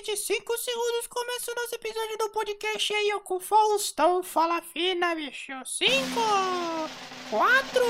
[0.00, 4.22] daqui de 5 segundos começa o nosso episódio do podcast aí, ó, com o Faustão.
[4.22, 5.52] Fala fina, bicho.
[5.64, 5.90] 5,
[7.30, 7.82] 4,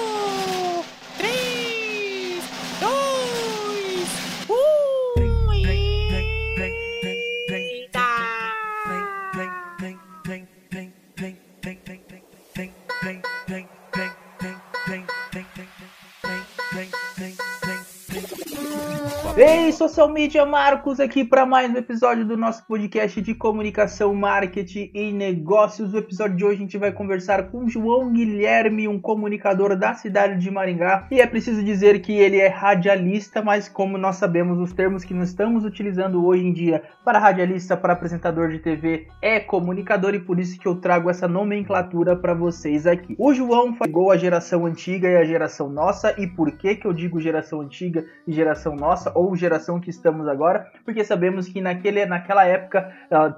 [19.36, 24.90] Ei, social media Marcos aqui para mais um episódio do nosso podcast de comunicação, marketing
[24.92, 25.92] e negócios.
[25.92, 30.38] No episódio de hoje a gente vai conversar com João Guilherme, um comunicador da cidade
[30.40, 31.06] de Maringá.
[31.12, 35.14] E é preciso dizer que ele é radialista, mas como nós sabemos, os termos que
[35.14, 40.20] nós estamos utilizando hoje em dia para radialista, para apresentador de TV é comunicador e
[40.20, 43.14] por isso que eu trago essa nomenclatura para vocês aqui.
[43.16, 46.92] O João pegou a geração antiga e a geração nossa e por que que eu
[46.92, 52.06] digo geração antiga e geração nossa ou geração que estamos agora, porque sabemos que naquele,
[52.06, 52.90] naquela época,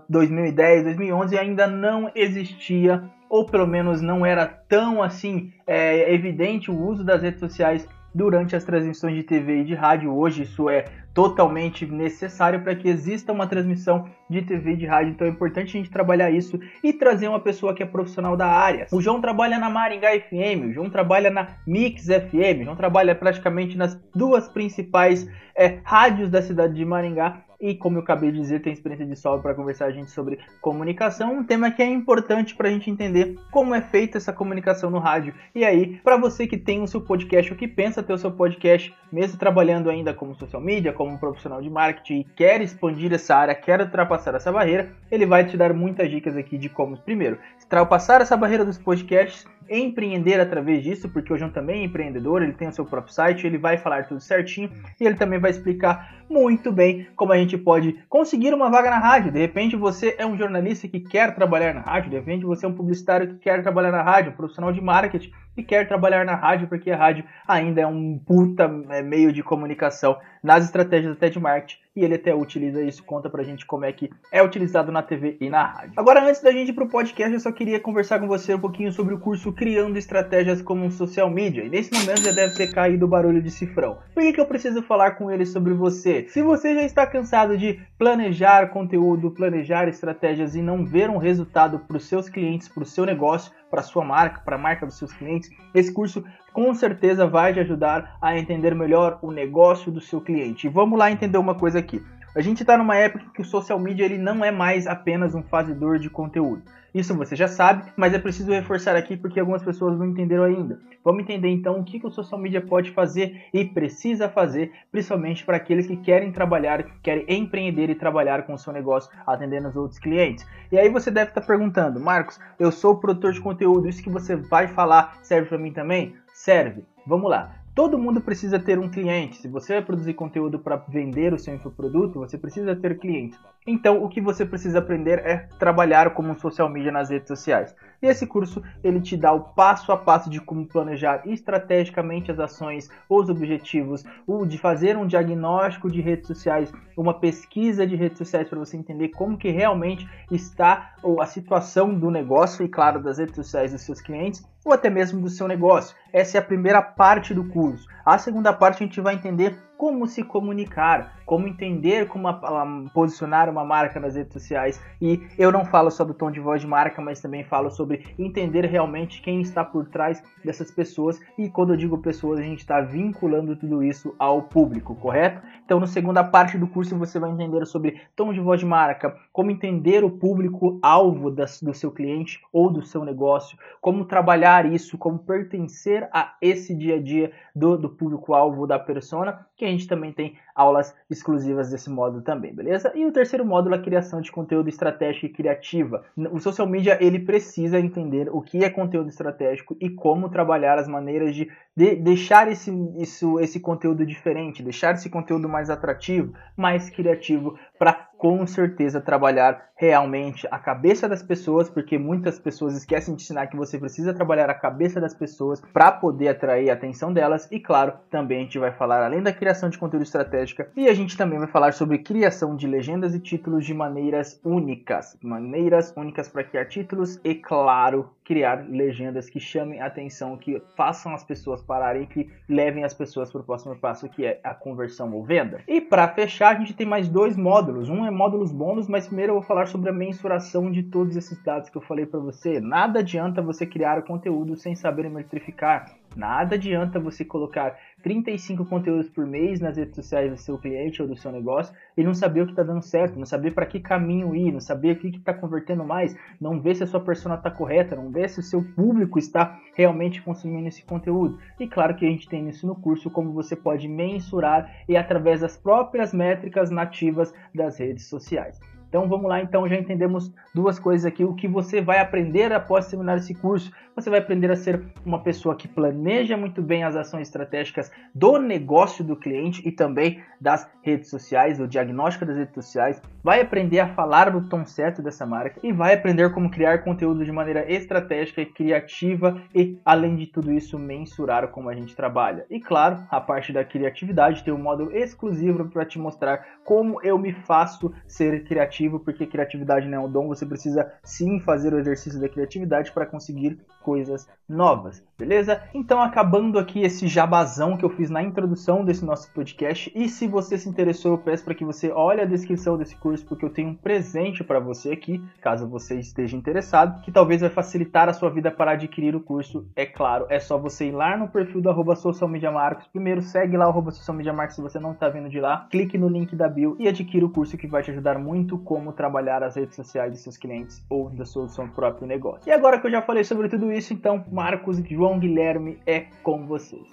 [0.08, 6.78] 2010, 2011, ainda não existia, ou pelo menos não era tão assim é, evidente o
[6.78, 10.14] uso das redes sociais durante as transmissões de TV e de rádio.
[10.14, 15.12] Hoje isso é totalmente necessário para que exista uma transmissão de TV e de rádio.
[15.12, 18.46] Então é importante a gente trabalhar isso e trazer uma pessoa que é profissional da
[18.46, 18.86] área.
[18.91, 23.14] O João trabalha na Maringá FM, o João trabalha na Mix FM, o João trabalha
[23.14, 28.41] praticamente nas duas principais é, rádios da cidade de Maringá e como eu acabei de
[28.41, 31.86] dizer, tem experiência de solo para conversar a gente sobre comunicação, um tema que é
[31.86, 35.32] importante para a gente entender como é feita essa comunicação no rádio.
[35.54, 38.32] E aí, para você que tem o seu podcast ou que pensa ter o seu
[38.32, 43.12] podcast, mesmo trabalhando ainda como social media, como um profissional de marketing e quer expandir
[43.12, 46.97] essa área, quer ultrapassar essa barreira, ele vai te dar muitas dicas aqui de como,
[46.97, 49.47] primeiro, ultrapassar essa barreira dos podcasts,
[49.78, 53.47] empreender através disso, porque o João também é empreendedor, ele tem o seu próprio site,
[53.47, 54.70] ele vai falar tudo certinho
[55.01, 58.98] e ele também vai explicar muito bem como a gente pode conseguir uma vaga na
[58.98, 59.33] rádio.
[59.33, 62.69] De repente você é um jornalista que quer trabalhar na rádio, de repente você é
[62.69, 66.34] um publicitário que quer trabalhar na rádio, um profissional de marketing que quer trabalhar na
[66.34, 71.28] rádio, porque a rádio ainda é um puta é, meio de comunicação nas estratégias até
[71.28, 74.90] de marketing e ele até utiliza isso, conta pra gente como é que é utilizado
[74.90, 75.92] na TV e na rádio.
[75.96, 78.90] Agora, antes da gente ir pro podcast, eu só queria conversar com você um pouquinho
[78.92, 81.64] sobre o curso Criando Estratégias como Social Media.
[81.64, 83.98] E nesse momento já deve ter caído o barulho de cifrão.
[84.14, 86.26] Por que, que eu preciso falar com ele sobre você?
[86.28, 91.78] Se você já está cansado de planejar conteúdo, planejar estratégias e não ver um resultado
[91.80, 94.99] para os seus clientes, para o seu negócio, para sua marca, para a marca dos
[94.99, 96.22] seus clientes, esse curso
[96.53, 100.66] com certeza vai te ajudar a entender melhor o negócio do seu cliente.
[100.66, 102.05] E vamos lá entender uma coisa aqui.
[102.37, 105.43] A gente está numa época que o social media ele não é mais apenas um
[105.43, 106.62] fazedor de conteúdo.
[106.94, 110.78] Isso você já sabe, mas é preciso reforçar aqui porque algumas pessoas não entenderam ainda.
[111.03, 115.56] Vamos entender então o que, o social media pode fazer e precisa fazer, principalmente para
[115.56, 119.76] aqueles que querem trabalhar, que querem empreender e trabalhar com o seu negócio, atendendo os
[119.76, 120.47] outros clientes.
[120.70, 124.36] E aí você deve estar perguntando, Marcos, eu sou produtor de conteúdo, isso que você
[124.36, 126.14] vai falar serve para mim também?
[126.34, 126.84] Serve.
[127.06, 127.62] Vamos lá.
[127.75, 129.38] Todo mundo precisa ter um cliente.
[129.38, 133.38] Se você vai produzir conteúdo para vender o seu infoproduto, você precisa ter clientes.
[133.67, 137.75] Então, o que você precisa aprender é trabalhar como um social media nas redes sociais.
[138.03, 142.41] E esse curso ele te dá o passo a passo de como planejar estrategicamente as
[142.41, 148.19] ações, os objetivos, o de fazer um diagnóstico de redes sociais, uma pesquisa de redes
[148.19, 153.19] sociais para você entender como que realmente está a situação do negócio e claro das
[153.19, 155.97] redes sociais dos seus clientes ou até mesmo do seu negócio.
[156.12, 157.87] Essa é a primeira parte do curso.
[158.04, 162.90] A segunda parte a gente vai entender como se comunicar, como entender como a, a,
[162.94, 164.80] posicionar uma marca nas redes sociais.
[165.00, 168.14] E eu não falo só do tom de voz de marca, mas também falo sobre
[168.16, 171.18] entender realmente quem está por trás dessas pessoas.
[171.36, 175.42] E quando eu digo pessoas, a gente está vinculando tudo isso ao público, correto?
[175.64, 179.16] Então, na segunda parte do curso, você vai entender sobre tom de voz de marca,
[179.32, 185.19] como entender o público-alvo do seu cliente ou do seu negócio, como trabalhar isso, como
[185.19, 190.12] pertencer a esse dia a dia do, do público-alvo da persona, que a gente também
[190.12, 192.93] tem aulas exclusivas desse módulo também, beleza?
[192.97, 196.05] E o terceiro módulo é a criação de conteúdo estratégico e criativa.
[196.32, 200.88] O social media ele precisa entender o que é conteúdo estratégico e como trabalhar as
[200.88, 206.91] maneiras de, de deixar esse, isso, esse conteúdo diferente, deixar esse conteúdo mais atrativo, mais
[206.91, 213.23] criativo para com certeza trabalhar realmente a cabeça das pessoas, porque muitas pessoas esquecem de
[213.23, 217.50] ensinar que você precisa trabalhar a cabeça das pessoas para poder atrair a atenção delas.
[217.50, 220.94] E claro, também a gente vai falar além da criação de conteúdo estratégica e a
[220.94, 226.28] gente também vai falar sobre criação de legendas e títulos de maneiras únicas, maneiras únicas
[226.28, 231.62] para criar títulos e claro, criar legendas que chamem a atenção, que façam as pessoas
[231.62, 235.60] pararem, que levem as pessoas para o próximo passo, que é a conversão ou venda.
[235.69, 237.88] E para fechar, a gente tem mais dois módulos.
[237.88, 241.43] Um é módulos bônus, mas primeiro eu vou falar sobre a mensuração de todos esses
[241.43, 242.60] dados que eu falei para você.
[242.60, 245.94] Nada adianta você criar o conteúdo sem saber metrificar.
[246.16, 251.08] Nada adianta você colocar 35 conteúdos por mês nas redes sociais do seu cliente ou
[251.08, 253.81] do seu negócio e não saber o que está dando certo, não saber para que
[253.81, 257.37] caminho ir, não saber o que está convertendo mais, não ver se a sua persona
[257.37, 261.38] está correta, não ver se o seu público está realmente consumindo esse conteúdo.
[261.58, 265.40] E claro que a gente tem isso no curso, como você pode mensurar e através
[265.40, 268.58] das próprias métricas nativas das redes sociais.
[268.93, 271.25] Então vamos lá, então já entendemos duas coisas aqui.
[271.25, 273.73] O que você vai aprender após terminar esse curso?
[273.97, 278.37] Você vai aprender a ser uma pessoa que planeja muito bem as ações estratégicas do
[278.37, 283.00] negócio do cliente e também das redes sociais, o diagnóstico das redes sociais.
[283.25, 287.25] Vai aprender a falar no tom certo dessa marca e vai aprender como criar conteúdo
[287.25, 292.44] de maneira estratégica e criativa e, além de tudo isso, mensurar como a gente trabalha.
[292.50, 297.19] E claro, a parte da criatividade tem um módulo exclusivo para te mostrar como eu
[297.19, 301.79] me faço ser criativo porque criatividade não é um dom, você precisa sim fazer o
[301.79, 305.62] exercício da criatividade para conseguir coisas novas, beleza?
[305.75, 310.26] Então, acabando aqui esse jabazão que eu fiz na introdução desse nosso podcast, e se
[310.26, 313.50] você se interessou, eu peço para que você olhe a descrição desse curso, porque eu
[313.50, 318.12] tenho um presente para você aqui, caso você esteja interessado, que talvez vai facilitar a
[318.12, 319.67] sua vida para adquirir o curso.
[319.75, 322.87] É claro, é só você ir lá no perfil do arroba Social Media Marcos.
[322.88, 325.67] Primeiro, segue lá o arroba Social Media Marcos se você não está vindo de lá.
[325.70, 328.90] Clique no link da bio e adquira o curso que vai te ajudar muito como
[328.90, 332.48] trabalhar as redes sociais de seus clientes ou da seu, seu próprio negócio.
[332.48, 336.06] E agora que eu já falei sobre tudo isso, então Marcos e João Guilherme é
[336.22, 336.88] com vocês.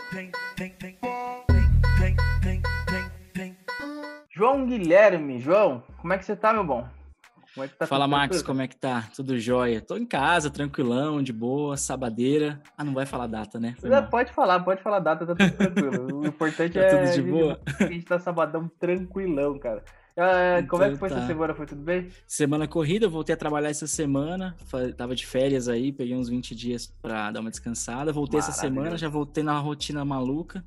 [4.29, 6.85] João Guilherme, João, como é que você tá, meu bom?
[7.53, 9.07] Como é que tá Fala, Max, como é que tá?
[9.15, 9.79] Tudo jóia?
[9.79, 12.61] Tô em casa, tranquilão, de boa, sabadeira.
[12.77, 13.73] Ah, não vai falar data, né?
[14.09, 16.19] pode falar, pode falar data, tá tudo tranquilo.
[16.19, 17.59] O importante tá é tudo de boa.
[17.79, 19.81] a gente tá sabadão tranquilão, cara.
[20.17, 21.23] Ah, como é que foi então tá.
[21.23, 21.53] essa semana?
[21.53, 22.09] Foi tudo bem?
[22.27, 24.55] Semana corrida, voltei a trabalhar essa semana.
[24.97, 28.11] Tava de férias aí, peguei uns 20 dias pra dar uma descansada.
[28.11, 30.63] Voltei essa semana, já voltei na rotina maluca.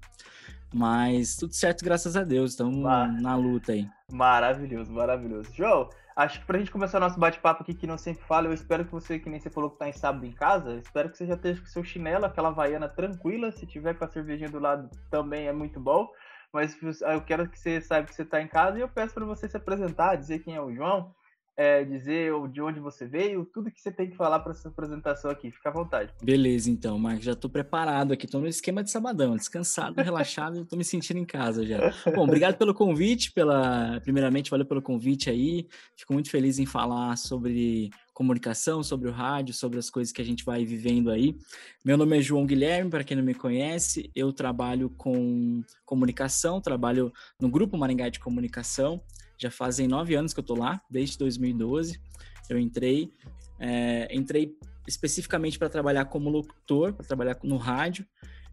[0.72, 2.52] Mas tudo certo, graças a Deus.
[2.52, 2.82] Estamos
[3.20, 3.86] na luta aí.
[4.10, 5.50] Maravilhoso, maravilhoso.
[5.54, 8.54] João, acho que pra gente começar o nosso bate-papo aqui, que não sempre fala, eu
[8.54, 11.18] espero que você, que nem você falou que tá em sábado em casa, espero que
[11.18, 13.52] você já esteja com seu chinelo, aquela vaiana tranquila.
[13.52, 16.08] Se tiver com a cervejinha do lado, também é muito bom
[16.52, 19.24] mas eu quero que você saiba que você está em casa e eu peço para
[19.24, 21.14] você se apresentar, dizer quem é o João,
[21.56, 25.30] é, dizer de onde você veio, tudo que você tem que falar para essa apresentação
[25.30, 25.50] aqui.
[25.50, 26.12] Fica à vontade.
[26.22, 30.78] Beleza, então, Marcos, já estou preparado aqui, estou no esquema de sabadão, descansado, relaxado, estou
[30.78, 31.78] me sentindo em casa já.
[32.14, 35.66] Bom, obrigado pelo convite, pela primeiramente, valeu pelo convite aí.
[35.96, 37.90] Fico muito feliz em falar sobre
[38.22, 41.36] comunicação, sobre o rádio, sobre as coisas que a gente vai vivendo aí.
[41.84, 47.12] Meu nome é João Guilherme, para quem não me conhece, eu trabalho com comunicação, trabalho
[47.40, 49.02] no Grupo Maringá de Comunicação.
[49.36, 52.00] Já fazem nove anos que eu estou lá, desde 2012.
[52.48, 53.12] Eu entrei,
[53.58, 58.06] é, entrei especificamente para trabalhar como locutor, para trabalhar no rádio.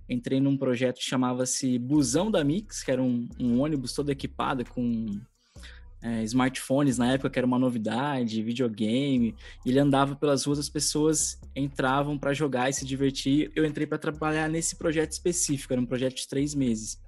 [0.09, 4.65] Entrei num projeto que chamava-se Busão da Mix, que era um, um ônibus todo equipado
[4.65, 5.05] com
[6.01, 9.35] é, smartphones na época, que era uma novidade, videogame.
[9.65, 13.51] Ele andava pelas ruas, as pessoas entravam para jogar e se divertir.
[13.55, 16.99] Eu entrei para trabalhar nesse projeto específico, era um projeto de três meses.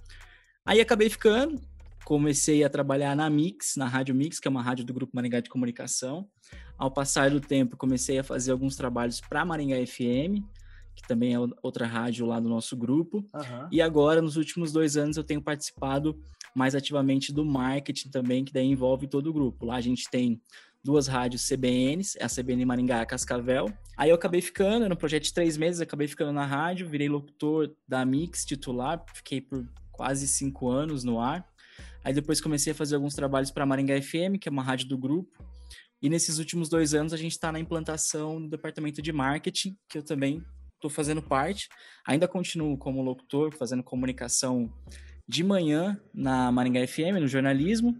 [0.65, 1.59] Aí acabei ficando,
[2.05, 5.39] comecei a trabalhar na Mix, na Rádio Mix, que é uma rádio do Grupo Maringá
[5.39, 6.27] de Comunicação.
[6.77, 10.43] Ao passar do tempo, comecei a fazer alguns trabalhos para Maringá FM,
[10.95, 13.17] que também é outra rádio lá do nosso grupo.
[13.33, 13.67] Uhum.
[13.71, 16.19] E agora, nos últimos dois anos, eu tenho participado
[16.55, 19.65] mais ativamente do marketing também, que daí envolve todo o grupo.
[19.65, 20.41] Lá a gente tem
[20.83, 23.71] duas rádios CBNs, é a CBN Maringá e a Cascavel.
[23.97, 27.73] Aí eu acabei ficando, no projeto de três meses, acabei ficando na rádio, virei locutor
[27.87, 31.47] da Mix titular, fiquei por quase cinco anos no ar.
[32.03, 34.97] Aí depois comecei a fazer alguns trabalhos para Maringá FM, que é uma rádio do
[34.97, 35.45] grupo.
[36.01, 39.99] E nesses últimos dois anos a gente está na implantação do departamento de marketing, que
[39.99, 40.43] eu também
[40.73, 41.69] estou fazendo parte.
[42.07, 44.73] Ainda continuo como locutor, fazendo comunicação
[45.27, 47.97] de manhã na Maringá FM, no jornalismo.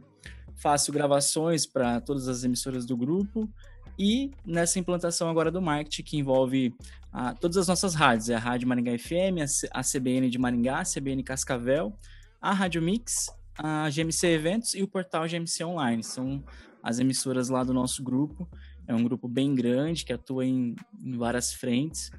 [0.56, 3.50] Faço gravações para todas as emissoras do grupo.
[3.98, 6.74] E nessa implantação agora do marketing, que envolve
[7.12, 10.84] ah, todas as nossas rádios, é a Rádio Maringá FM, a CBN de Maringá, a
[10.84, 11.94] CBN Cascavel,
[12.42, 16.04] a Rádio Mix, a GMC Eventos e o portal GMC Online.
[16.04, 16.44] São
[16.82, 18.50] as emissoras lá do nosso grupo.
[18.88, 22.12] É um grupo bem grande que atua em, em várias frentes.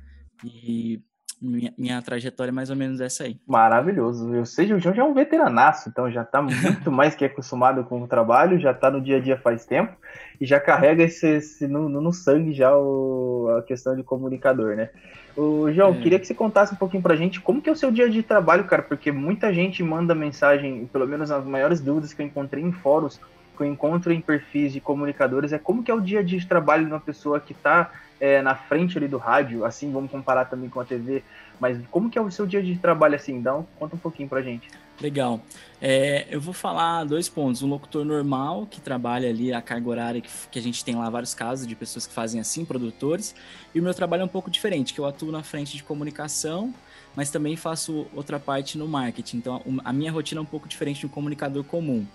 [0.45, 1.01] E
[1.43, 3.37] minha, minha trajetória é mais ou menos essa aí.
[3.47, 4.33] Maravilhoso.
[4.33, 7.83] Eu sei, o João já é um veteranaço, então já está muito mais que acostumado
[7.85, 9.93] com o trabalho, já está no dia a dia faz tempo
[10.41, 14.91] e já carrega esse, esse no, no, sangue já o, a questão de comunicador, né?
[15.37, 15.95] O João, é.
[15.95, 18.23] queria que você contasse um pouquinho pra gente como que é o seu dia de
[18.23, 22.63] trabalho, cara, porque muita gente manda mensagem, pelo menos as maiores dúvidas que eu encontrei
[22.63, 23.19] em fóruns,
[23.57, 26.39] que eu encontro em perfis de comunicadores, é como que é o dia a dia
[26.39, 27.91] de trabalho de uma pessoa que está
[28.23, 31.25] é, na frente ali do rádio, assim, vamos comparar também com a TV,
[31.59, 33.35] mas como que é o seu dia de trabalho assim?
[33.35, 34.69] Então, conta um pouquinho pra gente.
[35.01, 35.41] Legal.
[35.81, 37.65] É, eu vou falar dois pontos.
[37.65, 41.11] Um locutor normal, que trabalha ali a carga horária, que, que, a gente tem lá
[41.11, 43.35] vários casos de pessoas que fazem assim, produtores.
[43.75, 46.73] E o meu trabalho é um pouco diferente, que eu atuo na frente de comunicação,
[47.17, 49.39] mas também faço outra parte no marketing.
[49.39, 52.07] Então, a minha rotina é um pouco diferente de um comunicador comum.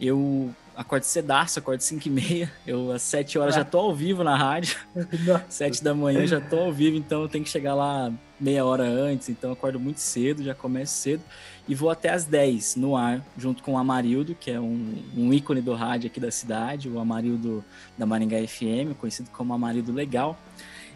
[0.00, 2.52] Eu acordo cedaço, acordo 5 e meia.
[2.66, 3.58] Eu às 7 horas ah.
[3.58, 4.76] já tô ao vivo na rádio.
[5.48, 8.84] 7 da manhã já tô ao vivo, então eu tenho que chegar lá meia hora
[8.84, 9.28] antes.
[9.28, 11.22] Então acordo muito cedo, já começo cedo.
[11.66, 15.32] E vou até às 10 no ar, junto com o Amarildo, que é um, um
[15.32, 17.64] ícone do rádio aqui da cidade, o Amarildo
[17.96, 20.38] da Maringá FM, conhecido como Amarildo Legal.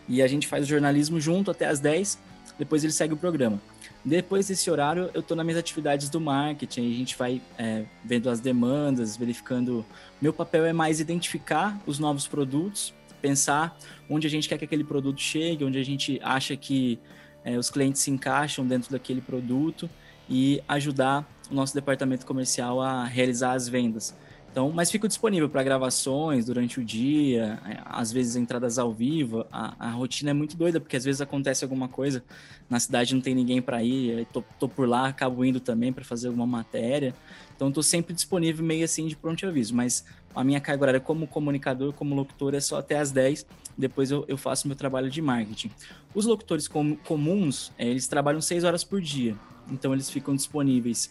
[0.07, 2.19] E a gente faz o jornalismo junto até às 10,
[2.59, 3.61] depois ele segue o programa.
[4.05, 8.31] Depois desse horário, eu estou nas minhas atividades do marketing, a gente vai é, vendo
[8.31, 9.85] as demandas, verificando.
[10.21, 13.77] Meu papel é mais identificar os novos produtos, pensar
[14.09, 16.99] onde a gente quer que aquele produto chegue, onde a gente acha que
[17.45, 19.91] é, os clientes se encaixam dentro daquele produto
[20.29, 24.15] e ajudar o nosso departamento comercial a realizar as vendas.
[24.51, 29.47] Então, mas fico disponível para gravações durante o dia, é, às vezes entradas ao vivo.
[29.53, 32.25] A, a, rotina é muito doida, porque às vezes acontece alguma coisa,
[32.69, 36.05] na cidade não tem ninguém para ir, tô, tô, por lá, acabo indo também para
[36.05, 37.15] fazer alguma matéria.
[37.55, 39.75] Então, estou sempre disponível, meio assim, de pronto aviso.
[39.75, 44.11] Mas a minha carga horária como comunicador, como locutor, é só até às 10, depois
[44.11, 45.71] eu, eu faço meu trabalho de marketing.
[46.15, 49.37] Os locutores com, comuns, é, eles trabalham 6 horas por dia,
[49.71, 51.11] então eles ficam disponíveis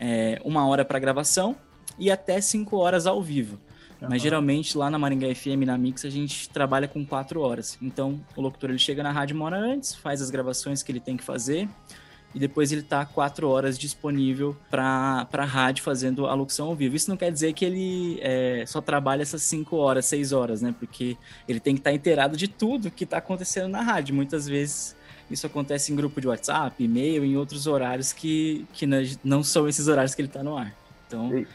[0.00, 1.56] é, uma hora para gravação,
[1.98, 3.58] e até 5 horas ao vivo.
[4.00, 4.08] Uhum.
[4.10, 7.78] Mas geralmente lá na Maringá FM, na Mix, a gente trabalha com 4 horas.
[7.82, 11.00] Então o locutor ele chega na rádio uma hora antes, faz as gravações que ele
[11.00, 11.68] tem que fazer
[12.34, 16.94] e depois ele está 4 horas disponível para a rádio fazendo a locução ao vivo.
[16.94, 20.74] Isso não quer dizer que ele é, só trabalha essas 5 horas, 6 horas, né?
[20.78, 21.16] Porque
[21.48, 24.14] ele tem que estar tá inteirado de tudo que está acontecendo na rádio.
[24.14, 24.94] Muitas vezes
[25.30, 28.86] isso acontece em grupo de WhatsApp, e-mail, em outros horários que, que
[29.24, 30.74] não são esses horários que ele está no ar.
[31.06, 31.36] Então.
[31.38, 31.46] E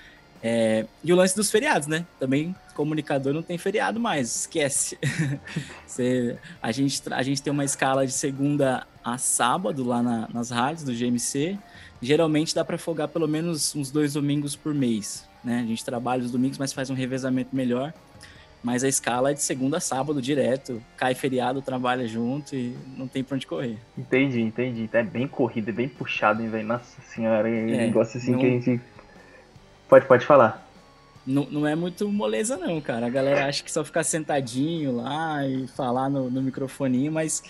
[0.43, 2.05] é, e o lance dos feriados, né?
[2.19, 4.97] Também comunicador não tem feriado mais, esquece.
[5.87, 10.49] Você, a, gente, a gente tem uma escala de segunda a sábado lá na, nas
[10.49, 11.57] rádios do GMC.
[12.01, 15.25] Geralmente dá para folgar pelo menos uns dois domingos por mês.
[15.41, 15.61] Né?
[15.63, 17.93] A gente trabalha os domingos, mas faz um revezamento melhor.
[18.61, 20.81] Mas a escala é de segunda a sábado direto.
[20.97, 23.77] Cai feriado, trabalha junto e não tem pra onde correr.
[23.97, 24.89] Entendi, entendi.
[24.91, 26.67] É bem corrido, é bem puxado, hein, velho?
[26.67, 28.39] Nossa senhora, é um negócio assim não...
[28.39, 28.81] que a gente
[29.93, 30.67] Pode, pode falar.
[31.23, 33.05] Não, não é muito moleza, não, cara.
[33.05, 37.43] A galera acha que só ficar sentadinho lá e falar no, no microfoninho, mas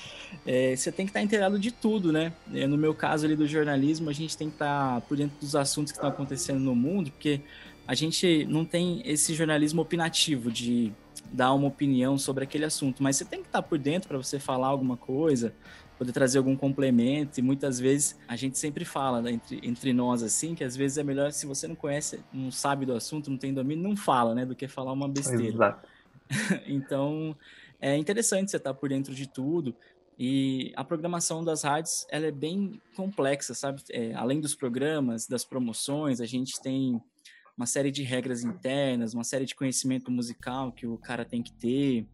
[0.46, 2.34] é, você tem que estar inteirado de tudo, né?
[2.54, 5.56] É, no meu caso ali do jornalismo, a gente tem que estar por dentro dos
[5.56, 7.40] assuntos que estão acontecendo no mundo, porque
[7.88, 10.92] a gente não tem esse jornalismo opinativo de
[11.32, 14.38] dar uma opinião sobre aquele assunto, mas você tem que estar por dentro para você
[14.38, 15.54] falar alguma coisa,
[15.98, 17.40] poder trazer algum complemento.
[17.40, 20.98] E muitas vezes a gente sempre fala né, entre, entre nós assim, que às vezes
[20.98, 24.34] é melhor se você não conhece, não sabe do assunto, não tem domínio, não fala,
[24.34, 24.46] né?
[24.46, 25.54] Do que falar uma besteira.
[25.54, 25.88] Exato.
[26.68, 27.36] então
[27.80, 29.76] é interessante você estar por dentro de tudo.
[30.18, 33.82] E a programação das rádios ela é bem complexa, sabe?
[33.90, 37.02] É, além dos programas, das promoções, a gente tem
[37.58, 41.52] uma série de regras internas, uma série de conhecimento musical que o cara tem que
[41.54, 42.06] ter,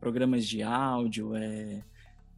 [0.00, 1.82] programas de áudio, é,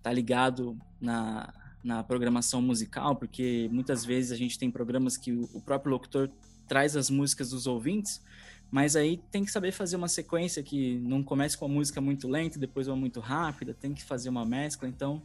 [0.06, 5.60] tá ligado na, na programação musical, porque muitas vezes a gente tem programas que o
[5.60, 6.30] próprio locutor
[6.68, 8.22] traz as músicas dos ouvintes,
[8.70, 12.28] mas aí tem que saber fazer uma sequência que não comece com a música muito
[12.28, 15.20] lenta, depois uma muito rápida, tem que fazer uma mescla, então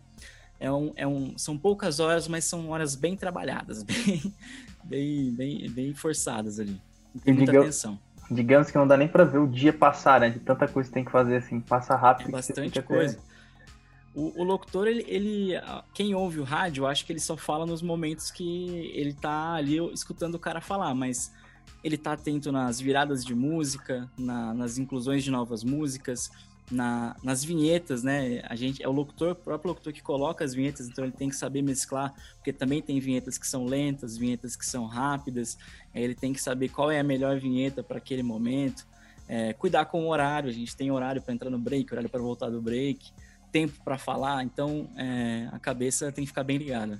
[0.59, 4.33] é um, é um, são poucas horas, mas são horas bem trabalhadas, bem,
[4.83, 6.81] bem, bem, bem forçadas ali.
[7.23, 7.99] Tem muita digamos, atenção.
[8.31, 10.31] Digamos que não dá nem para ver o dia passar, né?
[10.31, 12.29] De tanta coisa que tem que fazer assim, passa rápido.
[12.29, 13.19] É bastante coisa.
[14.13, 15.53] O, o, locutor, ele, ele,
[15.93, 19.77] Quem ouve o rádio, acho que ele só fala nos momentos que ele tá ali
[19.93, 21.31] escutando o cara falar, mas
[21.83, 26.29] ele tá atento nas viradas de música, na, nas inclusões de novas músicas,
[26.69, 28.41] na, nas vinhetas, né?
[28.47, 31.29] A gente é o locutor, o próprio locutor que coloca as vinhetas, então ele tem
[31.29, 35.57] que saber mesclar, porque também tem vinhetas que são lentas, vinhetas que são rápidas.
[35.93, 38.87] Ele tem que saber qual é a melhor vinheta para aquele momento.
[39.27, 42.21] É, cuidar com o horário, a gente tem horário para entrar no break, horário para
[42.21, 43.11] voltar do break.
[43.51, 46.99] Tempo para falar, então é, a cabeça tem que ficar bem ligada.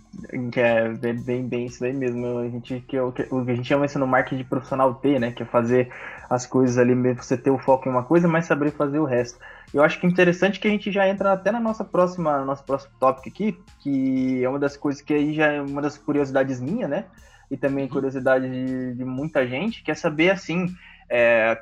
[0.56, 2.40] É, bem, bem isso aí mesmo.
[2.40, 5.32] A gente, que, o que a gente chama isso no marketing profissional T, né?
[5.32, 5.90] Que é fazer
[6.30, 9.40] as coisas ali, você ter o foco em uma coisa, mas saber fazer o resto.
[9.74, 12.64] Eu acho que é interessante que a gente já entra até na nossa próxima, nosso
[12.64, 16.60] próximo tópico aqui, que é uma das coisas que aí já é uma das curiosidades
[16.60, 17.06] minha, né?
[17.50, 17.92] E também uhum.
[17.92, 20.74] curiosidade de, de muita gente, que é saber assim.
[21.10, 21.62] É,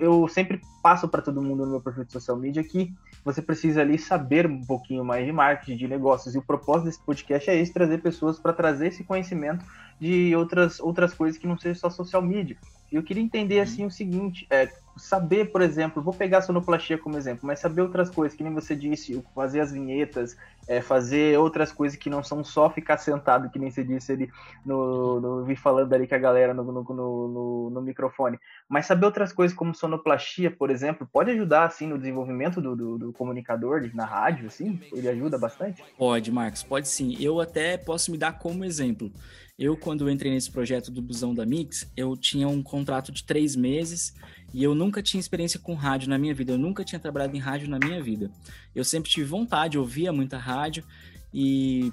[0.00, 2.94] eu sempre passo para todo mundo no meu perfil de social media que
[3.26, 6.36] você precisa ali saber um pouquinho mais de marketing, de negócios.
[6.36, 9.64] E o propósito desse podcast é esse, trazer pessoas para trazer esse conhecimento
[10.00, 12.56] de outras, outras coisas que não seja só social media.
[12.90, 17.18] Eu queria entender assim o seguinte, é, saber, por exemplo, vou pegar a sonoplastia como
[17.18, 20.36] exemplo, mas saber outras coisas, que nem você disse, fazer as vinhetas,
[20.68, 24.30] é, fazer outras coisas que não são só ficar sentado, que nem você disse ali,
[24.64, 28.38] no, no vi falando ali com a galera no, no, no, no, microfone,
[28.68, 32.98] mas saber outras coisas como sonoplastia, por exemplo, pode ajudar assim no desenvolvimento do, do,
[32.98, 34.80] do comunicador na rádio, assim?
[34.92, 35.82] Ele ajuda bastante?
[35.96, 37.16] Pode, Marcos, pode sim.
[37.20, 39.10] Eu até posso me dar como exemplo.
[39.58, 43.56] Eu, quando entrei nesse projeto do Busão da Mix, eu tinha um contrato de três
[43.56, 44.14] meses
[44.52, 46.52] e eu nunca tinha experiência com rádio na minha vida.
[46.52, 48.30] Eu nunca tinha trabalhado em rádio na minha vida.
[48.74, 50.84] Eu sempre tive vontade, ouvia muita rádio
[51.32, 51.90] e,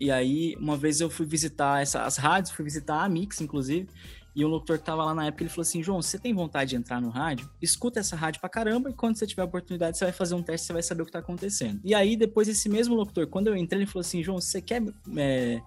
[0.00, 3.88] e aí uma vez eu fui visitar essa, as rádios, fui visitar a Mix, inclusive,
[4.34, 6.70] e um locutor que tava lá na época, ele falou assim, João, você tem vontade
[6.70, 7.46] de entrar no rádio?
[7.60, 10.66] Escuta essa rádio pra caramba e quando você tiver oportunidade, você vai fazer um teste,
[10.66, 11.78] você vai saber o que tá acontecendo.
[11.84, 14.82] E aí, depois, esse mesmo locutor, quando eu entrei, ele falou assim, João, você quer
[15.18, 15.60] é,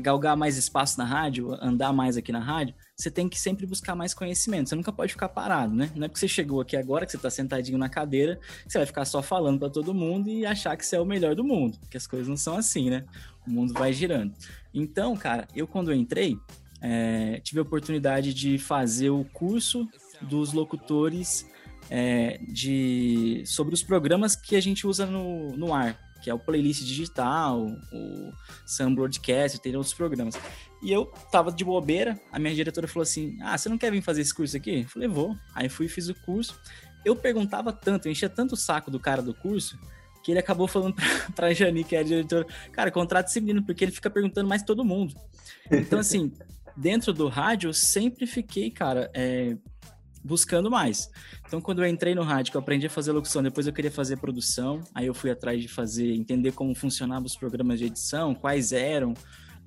[0.00, 3.94] galgar mais espaço na rádio, andar mais aqui na rádio, você tem que sempre buscar
[3.94, 4.68] mais conhecimento.
[4.68, 5.90] Você nunca pode ficar parado, né?
[5.94, 8.78] Não é porque você chegou aqui agora, que você está sentadinho na cadeira, que você
[8.78, 11.42] vai ficar só falando para todo mundo e achar que você é o melhor do
[11.42, 11.78] mundo.
[11.78, 13.04] Porque as coisas não são assim, né?
[13.46, 14.34] O mundo vai girando.
[14.72, 16.38] Então, cara, eu quando eu entrei,
[16.80, 19.88] é, tive a oportunidade de fazer o curso
[20.20, 21.46] dos locutores
[21.88, 26.38] é, de sobre os programas que a gente usa no, no ar que é o
[26.38, 28.32] playlist digital, o
[28.66, 30.34] Sam Broadcast, tem outros programas.
[30.82, 34.02] E eu tava de bobeira, a minha diretora falou assim: Ah, você não quer vir
[34.02, 34.82] fazer esse curso aqui?
[34.82, 35.36] Eu falei, vou.
[35.54, 36.58] Aí fui e fiz o curso.
[37.04, 39.78] Eu perguntava tanto, eu enchia tanto o saco do cara do curso,
[40.22, 43.64] que ele acabou falando pra, pra Jani, que é a diretora, cara, contrata esse menino,
[43.64, 45.14] porque ele fica perguntando mais todo mundo.
[45.70, 46.32] Então, assim,
[46.76, 49.56] dentro do rádio, eu sempre fiquei, cara, é,
[50.22, 51.10] buscando mais.
[51.46, 54.16] Então, quando eu entrei no rádio, eu aprendi a fazer locução, depois eu queria fazer
[54.18, 58.72] produção, aí eu fui atrás de fazer, entender como funcionavam os programas de edição, quais
[58.72, 59.14] eram,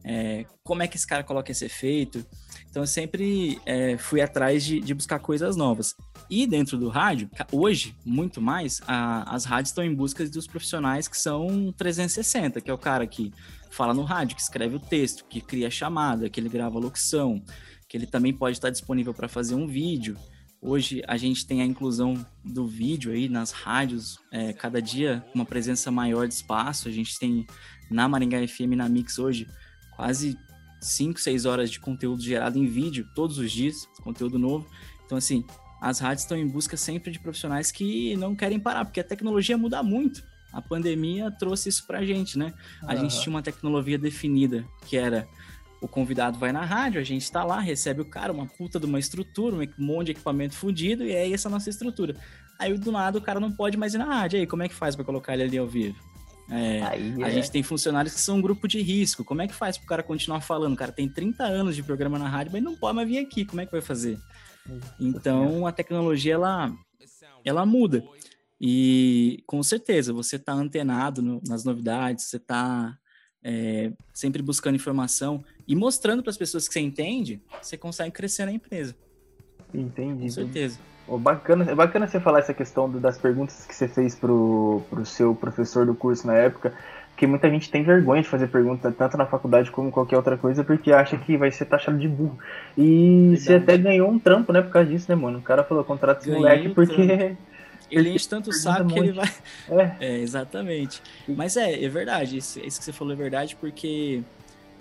[0.03, 2.25] é, como é que esse cara coloca esse efeito.
[2.69, 5.95] Então, eu sempre é, fui atrás de, de, buscar coisas novas.
[6.29, 11.07] E dentro do rádio, hoje, muito mais, a, as rádios estão em busca dos profissionais
[11.07, 13.31] que são 360, que é o cara que
[13.69, 16.81] fala no rádio, que escreve o texto, que cria a chamada, que ele grava a
[16.81, 17.41] locução,
[17.87, 20.17] que ele também pode estar disponível para fazer um vídeo.
[20.65, 25.43] Hoje a gente tem a inclusão do vídeo aí nas rádios, é, cada dia uma
[25.43, 26.87] presença maior de espaço.
[26.87, 27.45] A gente tem
[27.91, 29.45] na Maringá FM, na Mix hoje,
[29.93, 30.37] quase
[30.79, 34.65] 5, 6 horas de conteúdo gerado em vídeo todos os dias, conteúdo novo.
[35.05, 35.43] Então, assim,
[35.81, 39.57] as rádios estão em busca sempre de profissionais que não querem parar, porque a tecnologia
[39.57, 40.23] muda muito.
[40.53, 42.53] A pandemia trouxe isso pra gente, né?
[42.83, 43.01] A uhum.
[43.01, 45.27] gente tinha uma tecnologia definida, que era
[45.83, 48.85] o convidado vai na rádio, a gente está lá, recebe o cara, uma puta de
[48.85, 52.15] uma estrutura, um monte de equipamento fundido, e é essa a nossa estrutura.
[52.57, 54.39] Aí do nada o cara não pode mais ir na rádio.
[54.39, 55.97] Aí, como é que faz para colocar ele ali ao vivo?
[56.49, 57.25] É, Aí, é.
[57.25, 59.25] A gente tem funcionários que são um grupo de risco.
[59.25, 60.73] Como é que faz pro cara continuar falando?
[60.73, 63.43] O cara tem 30 anos de programa na rádio, mas não pode mais vir aqui.
[63.43, 64.17] Como é que vai fazer?
[64.97, 66.73] Então a tecnologia ela,
[67.43, 68.01] ela muda.
[68.61, 72.97] E com certeza você está antenado no, nas novidades, você está
[73.43, 78.45] é, sempre buscando informação e mostrando para as pessoas que você entende, você consegue crescer
[78.45, 78.95] na empresa.
[79.73, 80.23] Entendi.
[80.23, 80.79] Com certeza.
[81.07, 84.81] Oh, bacana, é bacana você falar essa questão do, das perguntas que você fez pro,
[84.89, 86.73] pro seu professor do curso na época,
[87.09, 90.63] porque muita gente tem vergonha de fazer pergunta, tanto na faculdade como qualquer outra coisa,
[90.63, 92.37] porque acha que vai ser taxado de burro.
[92.77, 93.41] E Verdade.
[93.41, 95.39] você até ganhou um trampo, né, por causa disso, né, mano?
[95.39, 97.35] O cara falou, contrata esse moleque porque...
[97.89, 99.31] ele enche tanto o saco que ele vai.
[99.69, 99.95] É.
[99.99, 101.01] é, exatamente.
[101.27, 102.37] Mas é, é verdade.
[102.37, 104.23] Isso, isso que você falou é verdade, porque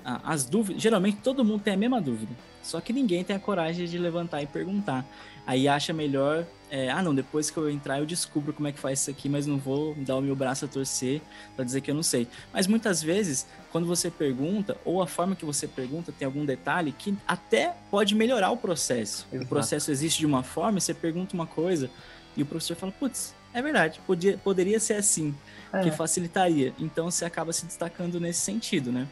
[0.04, 0.82] as dúvidas.
[0.82, 2.32] Geralmente todo mundo tem a mesma dúvida.
[2.62, 5.04] Só que ninguém tem a coragem de levantar e perguntar.
[5.46, 6.46] Aí acha melhor.
[6.70, 9.28] É, ah, não, depois que eu entrar eu descubro como é que faz isso aqui,
[9.28, 11.20] mas não vou dar o meu braço a torcer
[11.54, 12.26] para dizer que eu não sei.
[12.50, 16.92] Mas muitas vezes, quando você pergunta, ou a forma que você pergunta tem algum detalhe
[16.92, 19.26] que até pode melhorar o processo.
[19.30, 19.44] Exato.
[19.44, 21.90] O processo existe de uma forma, você pergunta uma coisa,
[22.36, 25.34] e o professor fala, putz, é verdade, podia, poderia ser assim,
[25.72, 25.80] é.
[25.82, 26.72] que facilitaria.
[26.78, 29.06] Então você acaba se destacando nesse sentido, né?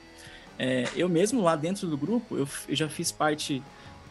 [0.59, 3.63] É, eu mesmo lá dentro do grupo, eu, eu já fiz parte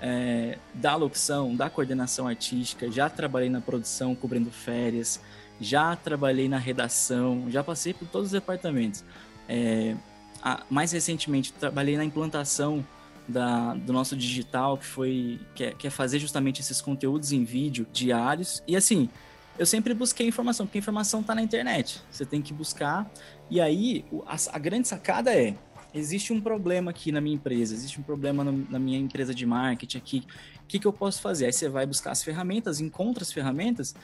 [0.02, 5.20] é, da locução, da coordenação artística, já trabalhei na produção cobrindo férias,
[5.60, 9.04] já trabalhei na redação, já passei por todos os departamentos.
[9.48, 9.96] É,
[10.42, 12.86] a, mais recentemente, trabalhei na implantação
[13.30, 17.44] da, do nosso digital, que foi que é, que é fazer justamente esses conteúdos em
[17.44, 18.64] vídeo diários.
[18.68, 19.10] E assim,
[19.58, 22.02] eu sempre busquei informação, porque informação está na internet.
[22.12, 23.10] Você tem que buscar.
[23.50, 25.56] E aí, a, a, grande sacada é:
[25.94, 29.46] existe um problema aqui na minha empresa, existe um problema no, na minha empresa de
[29.46, 30.24] marketing aqui.
[30.64, 31.46] O que, que eu posso fazer?
[31.46, 33.96] Aí você vai buscar as ferramentas, encontra as ferramentas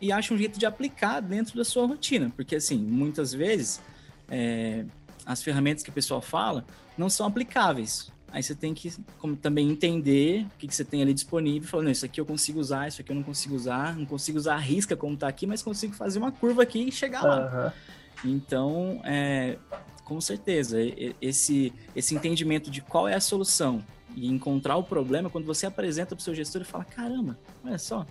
[0.00, 2.32] e acha um jeito de aplicar dentro da sua rotina.
[2.34, 3.80] Porque, assim, muitas vezes.
[4.28, 4.84] É,
[5.24, 6.64] as ferramentas que o pessoal fala
[6.96, 8.10] não são aplicáveis.
[8.32, 11.90] Aí você tem que como, também entender o que, que você tem ali disponível, falando,
[11.90, 14.58] isso aqui eu consigo usar, isso aqui eu não consigo usar, não consigo usar a
[14.58, 17.72] risca como está aqui, mas consigo fazer uma curva aqui e chegar lá.
[18.24, 18.32] Uhum.
[18.32, 19.58] Então, é,
[20.04, 20.78] com certeza,
[21.20, 23.84] esse, esse entendimento de qual é a solução
[24.16, 27.78] e encontrar o problema, quando você apresenta para o seu gestor e fala, caramba, olha
[27.78, 28.06] só,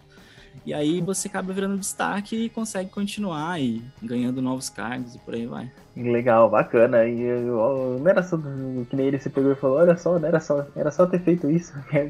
[0.65, 5.33] e aí você acaba virando destaque e consegue continuar e ganhando novos cargos e por
[5.33, 5.71] aí vai.
[5.95, 7.05] Legal, bacana.
[7.05, 10.39] E não era só que nem ele se pegou e falou, olha só, não era
[10.39, 11.73] só, era só ter feito isso.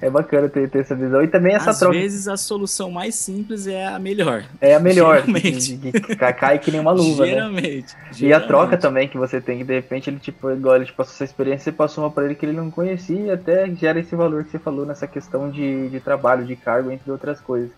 [0.00, 1.22] É, bacana ter, ter essa visão.
[1.22, 1.96] E também essa Às troca.
[1.96, 4.44] Às vezes a solução mais simples é a melhor.
[4.60, 5.20] É a melhor.
[5.20, 5.76] Geralmente.
[5.76, 8.12] Que, que cai que nem uma luva, geralmente, né?
[8.12, 8.26] Geralmente.
[8.26, 10.92] E a troca também que você tem, que de repente ele, tipo, igual ele te
[10.92, 13.98] passou essa experiência, você passou uma pra ele que ele não conhecia e até gera
[13.98, 17.70] esse valor que você falou nessa questão de, de trabalho, de cargo, entre outras coisas.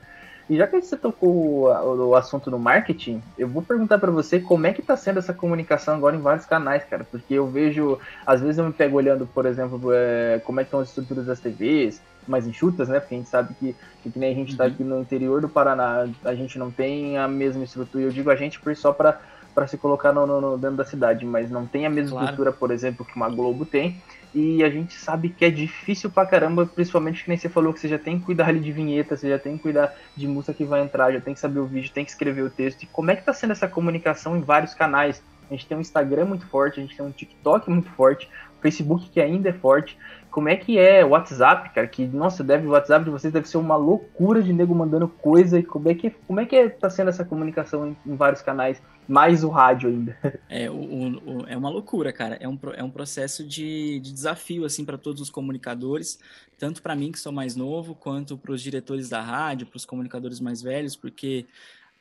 [0.48, 4.66] E já que você tocou o, assunto do marketing, eu vou perguntar para você como
[4.66, 7.04] é que está sendo essa comunicação agora em vários canais, cara.
[7.04, 10.68] Porque eu vejo, às vezes eu me pego olhando, por exemplo, é, como é que
[10.68, 13.00] estão as estruturas das TVs, mais enxutas, né?
[13.00, 14.70] Porque a gente sabe que, que, que nem a gente está uhum.
[14.70, 18.04] aqui no interior do Paraná, a gente não tem a mesma estrutura.
[18.04, 19.20] Eu digo a gente por só para
[19.56, 22.24] para se colocar no, no, dentro da cidade, mas não tem a mesma claro.
[22.26, 23.96] estrutura, por exemplo, que uma Globo tem.
[24.34, 27.80] E a gente sabe que é difícil pra caramba, principalmente que nem você falou que
[27.80, 30.52] você já tem que cuidar ali de vinheta, você já tem que cuidar de música
[30.52, 32.82] que vai entrar, já tem que saber o vídeo, tem que escrever o texto.
[32.82, 35.22] E como é que tá sendo essa comunicação em vários canais?
[35.50, 38.60] A gente tem um Instagram muito forte, a gente tem um TikTok muito forte, o
[38.60, 39.96] Facebook que ainda é forte.
[40.30, 41.86] Como é que é o WhatsApp, cara?
[41.86, 45.58] Que, nossa, deve, o WhatsApp de vocês deve ser uma loucura de nego mandando coisa.
[45.58, 48.42] E como é que, como é que é, tá sendo essa comunicação em, em vários
[48.42, 48.82] canais?
[49.08, 50.16] Mais o rádio ainda.
[50.48, 52.36] É, o, o, é uma loucura, cara.
[52.40, 56.18] É um, é um processo de, de desafio, assim, para todos os comunicadores.
[56.58, 59.84] Tanto para mim, que sou mais novo, quanto para os diretores da rádio, para os
[59.84, 61.46] comunicadores mais velhos, porque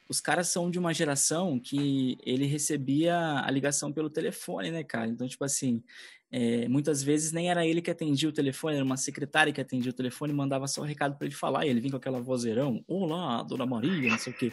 [0.07, 5.07] os caras são de uma geração que ele recebia a ligação pelo telefone, né, cara?
[5.07, 5.83] Então, tipo assim,
[6.31, 9.91] é, muitas vezes nem era ele que atendia o telefone, era uma secretária que atendia
[9.91, 11.65] o telefone e mandava só o recado para ele falar.
[11.65, 14.51] E ele vinha com aquela vozeirão: Olá, dona Maria, não sei o quê.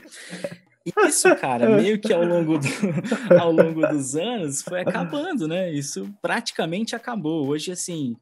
[1.07, 2.67] Isso, cara, meio que ao longo, do,
[3.39, 5.73] ao longo dos anos foi acabando, né?
[5.73, 7.47] Isso praticamente acabou.
[7.47, 8.17] Hoje, assim,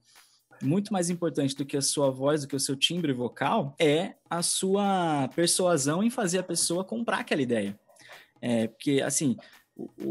[0.63, 4.15] muito mais importante do que a sua voz, do que o seu timbre vocal, é
[4.29, 7.79] a sua persuasão em fazer a pessoa comprar aquela ideia.
[8.43, 9.37] É, porque, assim,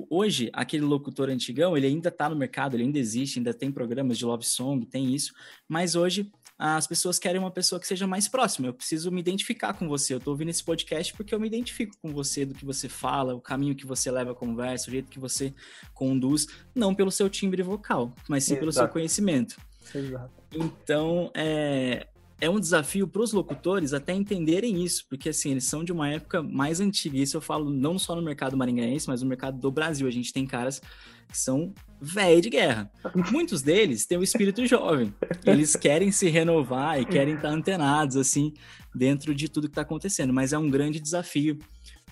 [0.10, 4.18] hoje, aquele locutor antigão, ele ainda está no mercado, ele ainda existe, ainda tem programas
[4.18, 5.34] de love song, tem isso,
[5.68, 6.32] mas hoje
[6.62, 8.68] as pessoas querem uma pessoa que seja mais próxima.
[8.68, 10.14] Eu preciso me identificar com você.
[10.14, 13.34] Eu estou ouvindo esse podcast porque eu me identifico com você, do que você fala,
[13.34, 15.54] o caminho que você leva a conversa, o jeito que você
[15.94, 18.60] conduz, não pelo seu timbre vocal, mas sim Exato.
[18.60, 19.56] pelo seu conhecimento.
[19.96, 20.39] Exato.
[20.54, 22.08] Então, é,
[22.42, 26.10] é um desafio para os locutores até entenderem isso, porque assim, eles são de uma
[26.10, 27.18] época mais antiga.
[27.18, 30.08] Isso eu falo não só no mercado maringaense, mas no mercado do Brasil.
[30.08, 30.82] A gente tem caras
[31.28, 32.90] que são velho de guerra.
[33.32, 35.14] Muitos deles têm o um espírito jovem.
[35.46, 38.54] Eles querem se renovar e querem estar antenados assim
[38.96, 41.60] dentro de tudo que está acontecendo, mas é um grande desafio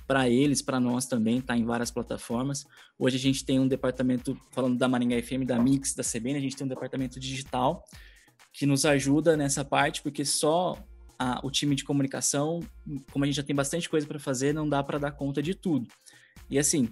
[0.05, 2.65] para eles, para nós também, tá em várias plataformas.
[2.97, 6.41] Hoje a gente tem um departamento, falando da Maringá FM, da Mix, da CBN, a
[6.41, 7.83] gente tem um departamento digital
[8.57, 10.83] que nos ajuda nessa parte, porque só
[11.19, 12.59] a, o time de comunicação,
[13.11, 15.53] como a gente já tem bastante coisa para fazer, não dá para dar conta de
[15.53, 15.87] tudo.
[16.49, 16.89] E assim,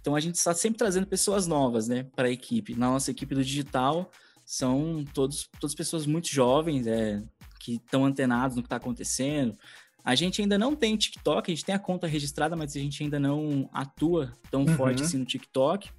[0.00, 2.76] então a gente está sempre trazendo pessoas novas, né, para a equipe.
[2.76, 4.12] Na nossa equipe do digital
[4.44, 7.20] são todos todas pessoas muito jovens, é,
[7.58, 9.58] que estão antenados no que está acontecendo.
[10.04, 13.02] A gente ainda não tem TikTok, a gente tem a conta registrada, mas a gente
[13.02, 14.76] ainda não atua tão uhum.
[14.76, 15.90] forte assim no TikTok.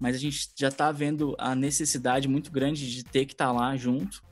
[0.00, 3.52] Mas a gente já está vendo a necessidade muito grande de ter que estar tá
[3.52, 4.24] lá junto.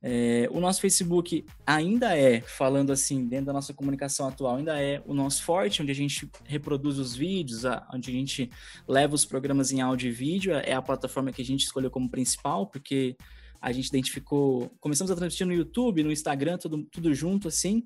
[0.00, 5.02] É, o nosso Facebook ainda é, falando assim, dentro da nossa comunicação atual, ainda é
[5.04, 8.50] o nosso forte, onde a gente reproduz os vídeos, onde a gente
[8.86, 12.08] leva os programas em áudio e vídeo, é a plataforma que a gente escolheu como
[12.08, 13.16] principal, porque
[13.60, 17.84] a gente identificou, começamos a transmitir no YouTube, no Instagram, tudo, tudo junto assim,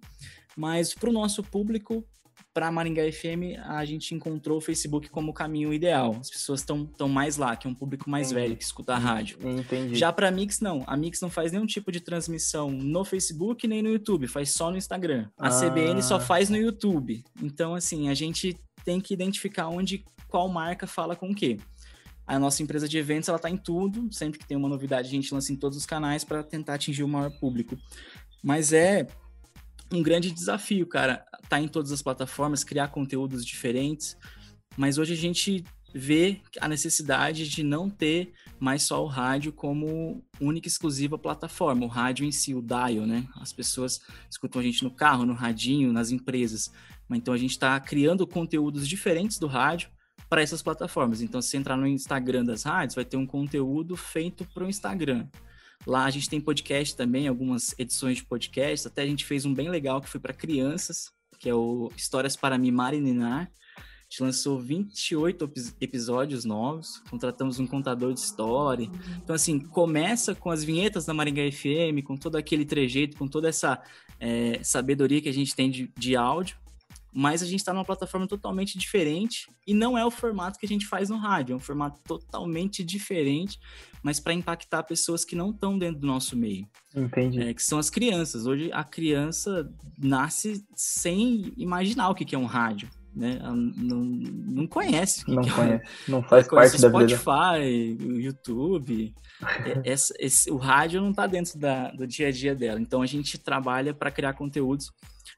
[0.54, 2.06] mas para o nosso público,
[2.54, 6.16] para Maringá FM, a gente encontrou o Facebook como o caminho ideal.
[6.20, 8.40] As pessoas estão tão mais lá, que é um público mais Entendi.
[8.42, 9.38] velho que escuta a rádio.
[9.42, 9.94] Entendi.
[9.94, 10.84] Já para a Mix, não.
[10.86, 14.70] A Mix não faz nenhum tipo de transmissão no Facebook nem no YouTube, faz só
[14.70, 15.28] no Instagram.
[15.38, 15.50] A ah.
[15.50, 17.24] CBN só faz no YouTube.
[17.42, 21.58] Então, assim, a gente tem que identificar onde qual marca fala com o quê.
[22.26, 24.12] A nossa empresa de eventos, ela tá em tudo.
[24.12, 27.02] Sempre que tem uma novidade, a gente lança em todos os canais para tentar atingir
[27.02, 27.78] o maior público.
[28.42, 29.06] Mas é
[29.92, 34.16] um grande desafio, cara, tá em todas as plataformas, criar conteúdos diferentes.
[34.76, 40.24] Mas hoje a gente vê a necessidade de não ter mais só o rádio como
[40.40, 43.26] única e exclusiva plataforma, o rádio em si, o dial, né?
[43.36, 44.00] As pessoas
[44.30, 46.72] escutam a gente no carro, no radinho, nas empresas.
[47.10, 49.90] Então a gente está criando conteúdos diferentes do rádio
[50.30, 51.20] para essas plataformas.
[51.20, 55.26] Então, se entrar no Instagram das rádios, vai ter um conteúdo feito para o Instagram.
[55.86, 58.86] Lá a gente tem podcast também, algumas edições de podcast.
[58.86, 62.36] Até a gente fez um bem legal que foi para crianças, que é o Histórias
[62.36, 63.50] para Mimar e Ninar.
[63.76, 68.88] A gente lançou 28 episódios novos, contratamos um contador de história.
[69.22, 73.48] Então, assim, começa com as vinhetas da Maringá FM, com todo aquele trejeito, com toda
[73.48, 73.82] essa
[74.20, 76.61] é, sabedoria que a gente tem de, de áudio
[77.12, 80.68] mas a gente está numa plataforma totalmente diferente e não é o formato que a
[80.68, 83.60] gente faz no rádio, é um formato totalmente diferente,
[84.02, 86.66] mas para impactar pessoas que não estão dentro do nosso meio.
[86.94, 87.40] Entendi.
[87.40, 88.46] É, que são as crianças.
[88.46, 92.88] Hoje a criança nasce sem imaginar o que é um rádio.
[93.14, 93.38] Né?
[93.76, 95.30] Não, não conhece.
[95.30, 97.18] não que é conhece, é, não faz parte da Spotify, vida.
[97.18, 99.14] Spotify, o YouTube.
[99.66, 102.80] É, esse, esse, o rádio não está dentro da, do dia a dia dela.
[102.80, 104.90] Então a gente trabalha para criar conteúdos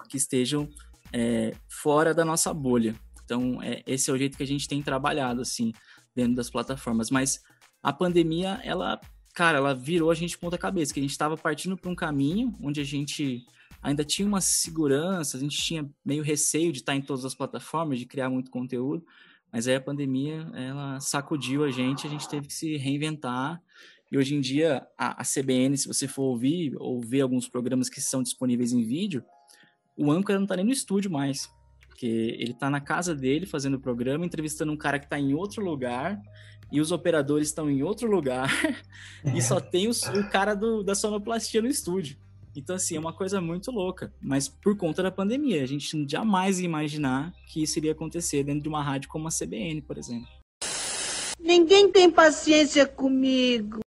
[0.08, 0.68] que estejam
[1.14, 2.96] é, fora da nossa bolha.
[3.24, 5.72] Então, é, esse é o jeito que a gente tem trabalhado, assim,
[6.12, 7.08] dentro das plataformas.
[7.08, 7.40] Mas
[7.80, 9.00] a pandemia, ela,
[9.32, 12.52] cara, ela virou a gente ponta cabeça, que a gente estava partindo para um caminho
[12.60, 13.46] onde a gente
[13.80, 17.98] ainda tinha uma segurança, a gente tinha meio receio de estar em todas as plataformas,
[17.98, 19.04] de criar muito conteúdo,
[19.52, 23.62] mas aí a pandemia, ela sacudiu a gente, a gente teve que se reinventar,
[24.10, 27.88] e hoje em dia, a, a CBN, se você for ouvir ou ver alguns programas
[27.88, 29.24] que são disponíveis em vídeo,
[29.96, 31.50] o âncora não tá nem no estúdio mais.
[31.88, 35.32] Porque ele tá na casa dele fazendo o programa, entrevistando um cara que tá em
[35.32, 36.20] outro lugar,
[36.72, 38.50] e os operadores estão em outro lugar,
[39.34, 42.16] e só tem os, o cara do, da sonoplastia no estúdio.
[42.56, 44.12] Então, assim, é uma coisa muito louca.
[44.20, 48.62] Mas por conta da pandemia, a gente jamais ia imaginar que isso iria acontecer dentro
[48.62, 50.28] de uma rádio como a CBN, por exemplo.
[51.40, 53.80] Ninguém tem paciência comigo.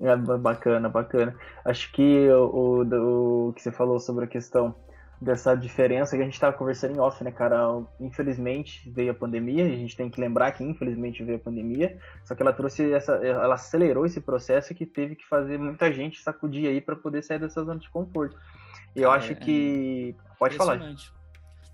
[0.00, 1.34] É bacana, bacana.
[1.64, 4.74] Acho que o, o, o que você falou sobre a questão
[5.20, 7.82] dessa diferença que a gente estava conversando em off, né, cara?
[7.98, 12.34] Infelizmente veio a pandemia, a gente tem que lembrar que infelizmente veio a pandemia, só
[12.34, 16.68] que ela trouxe essa, ela acelerou esse processo que teve que fazer muita gente sacudir
[16.68, 18.36] aí para poder sair dessa zona de conforto.
[18.94, 20.78] E eu é, acho que é pode falar.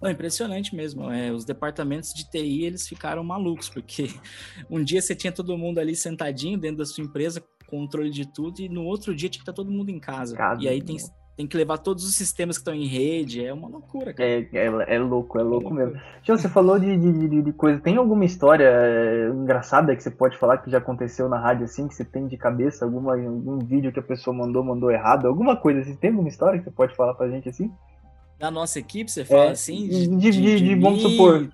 [0.03, 1.09] Não, impressionante mesmo.
[1.13, 4.09] É, os departamentos de TI eles ficaram malucos porque
[4.69, 7.41] um dia você tinha todo mundo ali sentadinho dentro da sua empresa
[7.73, 10.37] controle de tudo, e no outro dia tinha que estar todo mundo em casa.
[10.37, 10.99] casa e aí tem,
[11.35, 14.29] tem que levar todos os sistemas que estão em rede, é uma loucura, cara.
[14.29, 15.99] É, é, é louco, é louco é mesmo.
[16.23, 20.37] Tio, você falou de, de, de, coisa, tem alguma história é, engraçada que você pode
[20.37, 23.91] falar que já aconteceu na rádio assim, que você tem de cabeça, alguma, algum vídeo
[23.91, 26.95] que a pessoa mandou, mandou errado, alguma coisa assim, tem alguma história que você pode
[26.95, 27.73] falar pra gente assim?
[28.43, 29.87] Da nossa equipe, você fala é, assim?
[29.87, 31.49] De, de, de, de vamos supor.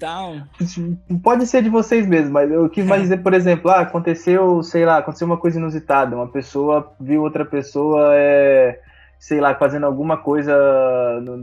[1.22, 4.86] Pode ser de vocês mesmos, mas eu quis mais dizer, por exemplo, ah, aconteceu, sei
[4.86, 6.16] lá, aconteceu uma coisa inusitada.
[6.16, 8.80] Uma pessoa viu outra pessoa, é,
[9.18, 10.54] sei lá, fazendo alguma coisa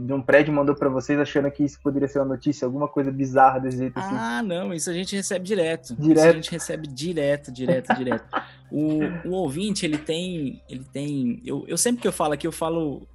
[0.04, 3.12] de um prédio mandou para vocês achando que isso poderia ser uma notícia, alguma coisa
[3.12, 4.16] bizarra desse jeito assim.
[4.18, 5.94] Ah, não, isso a gente recebe direto.
[5.94, 6.18] Direto.
[6.18, 8.24] Isso a gente recebe direto, direto, direto.
[8.68, 12.52] O, o ouvinte, ele tem, ele tem, eu, eu sempre que eu falo aqui, eu
[12.52, 13.06] falo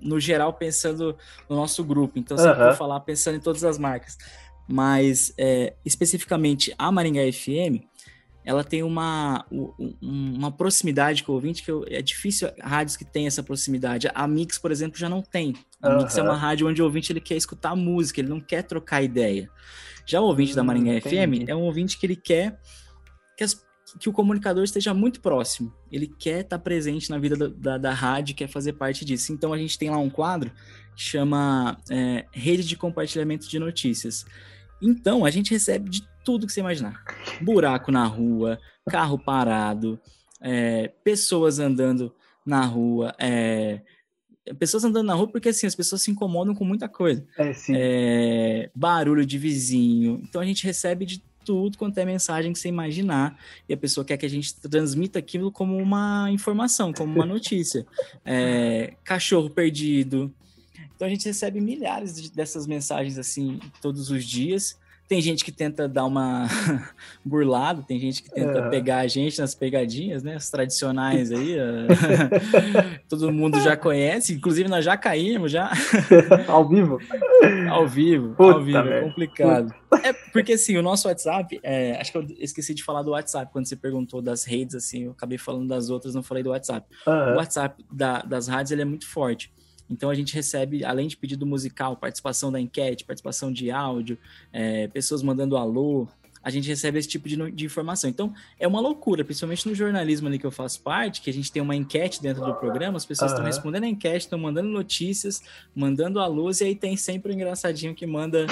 [0.00, 1.16] no geral, pensando
[1.48, 2.18] no nosso grupo.
[2.18, 4.16] Então, sempre vou falar pensando em todas as marcas.
[4.68, 7.82] Mas, é, especificamente, a Maringá FM,
[8.44, 9.44] ela tem uma,
[10.00, 14.08] uma proximidade com o ouvinte que eu, é difícil rádios que tem essa proximidade.
[14.14, 15.54] A Mix, por exemplo, já não tem.
[15.82, 18.62] A Mix é uma rádio onde o ouvinte ele quer escutar música, ele não quer
[18.62, 19.50] trocar ideia.
[20.06, 21.44] Já o ouvinte hum, da Maringá entendi.
[21.44, 22.58] FM é um ouvinte que ele quer
[23.36, 23.54] que as
[23.98, 25.72] que o comunicador esteja muito próximo.
[25.90, 29.32] Ele quer estar presente na vida da, da, da rádio, quer fazer parte disso.
[29.32, 30.50] Então a gente tem lá um quadro
[30.94, 34.26] que chama é, Rede de Compartilhamento de Notícias.
[34.82, 37.02] Então a gente recebe de tudo que você imaginar:
[37.40, 38.58] buraco na rua,
[38.90, 39.98] carro parado,
[40.40, 43.14] é, pessoas andando na rua.
[43.18, 43.80] É,
[44.58, 47.26] pessoas andando na rua porque assim as pessoas se incomodam com muita coisa.
[47.38, 50.20] É, é, barulho de vizinho.
[50.24, 54.04] Então a gente recebe de tudo quanto é mensagem que você imaginar, e a pessoa
[54.04, 57.86] quer que a gente transmita aquilo como uma informação, como uma notícia.
[58.22, 60.30] É, cachorro perdido.
[60.94, 64.78] Então a gente recebe milhares de, dessas mensagens assim todos os dias.
[65.08, 66.46] Tem gente que tenta dar uma
[67.24, 68.68] burlada, tem gente que tenta é.
[68.68, 70.34] pegar a gente nas pegadinhas, né?
[70.34, 71.56] As tradicionais aí.
[73.08, 75.72] Todo mundo já conhece, inclusive nós já caímos já.
[76.46, 76.98] ao vivo?
[77.70, 79.74] Ao vivo, Puta ao vivo, é complicado.
[80.02, 83.50] É porque assim, o nosso WhatsApp, é, acho que eu esqueci de falar do WhatsApp
[83.50, 86.86] quando você perguntou das redes, assim, eu acabei falando das outras, não falei do WhatsApp.
[87.06, 87.32] Uhum.
[87.32, 89.50] O WhatsApp da, das rádios ele é muito forte.
[89.90, 94.18] Então a gente recebe, além de pedido musical, participação da enquete, participação de áudio,
[94.52, 96.08] é, pessoas mandando alô,
[96.42, 98.08] a gente recebe esse tipo de, de, informação.
[98.08, 101.50] Então, é uma loucura, principalmente no jornalismo ali que eu faço parte, que a gente
[101.50, 103.50] tem uma enquete dentro do programa, as pessoas estão uhum.
[103.50, 105.42] respondendo a enquete, estão mandando notícias,
[105.74, 108.46] mandando alôs, e aí tem sempre o um engraçadinho que manda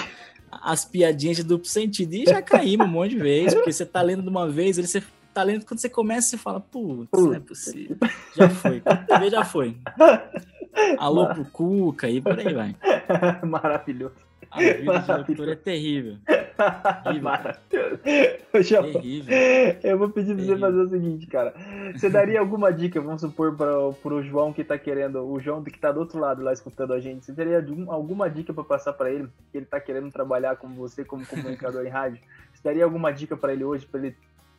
[0.50, 2.14] as piadinhas de duplo sentido.
[2.14, 4.86] E já caímos um monte de vezes, porque você tá lendo de uma vez, ele
[4.86, 5.02] você
[5.42, 7.96] lendo, quando você começa, você fala, putz, não é possível.
[8.34, 8.80] Já foi.
[8.80, 9.76] TV já foi.
[10.98, 12.76] Alô pro Cuca e por aí vai.
[13.46, 14.26] Maravilhoso.
[14.50, 16.16] A vida de locutor é terrível.
[17.22, 18.92] Maravilhoso.
[18.92, 19.34] terrível.
[19.82, 20.56] Eu vou pedir pra terrível.
[20.56, 21.54] você fazer o seguinte, cara.
[21.94, 23.72] Você daria alguma dica, vamos supor, para
[24.02, 27.00] pro João que tá querendo, o João que tá do outro lado lá escutando a
[27.00, 30.68] gente, você teria alguma dica para passar para ele, que ele tá querendo trabalhar com
[30.68, 32.20] você como comunicador em rádio?
[32.52, 34.16] Você daria alguma dica para ele hoje, para ele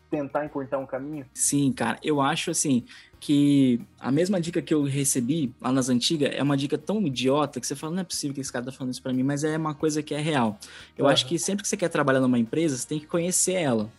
[0.09, 1.25] tentar encurtar um caminho?
[1.33, 1.99] Sim, cara.
[2.03, 2.83] Eu acho assim
[3.19, 7.59] que a mesma dica que eu recebi lá nas antigas é uma dica tão idiota
[7.59, 9.43] que você fala, não é possível que esse cara tá falando isso para mim, mas
[9.43, 10.59] é uma coisa que é real.
[10.97, 11.11] Eu uhum.
[11.11, 13.91] acho que sempre que você quer trabalhar numa empresa, você tem que conhecer ela.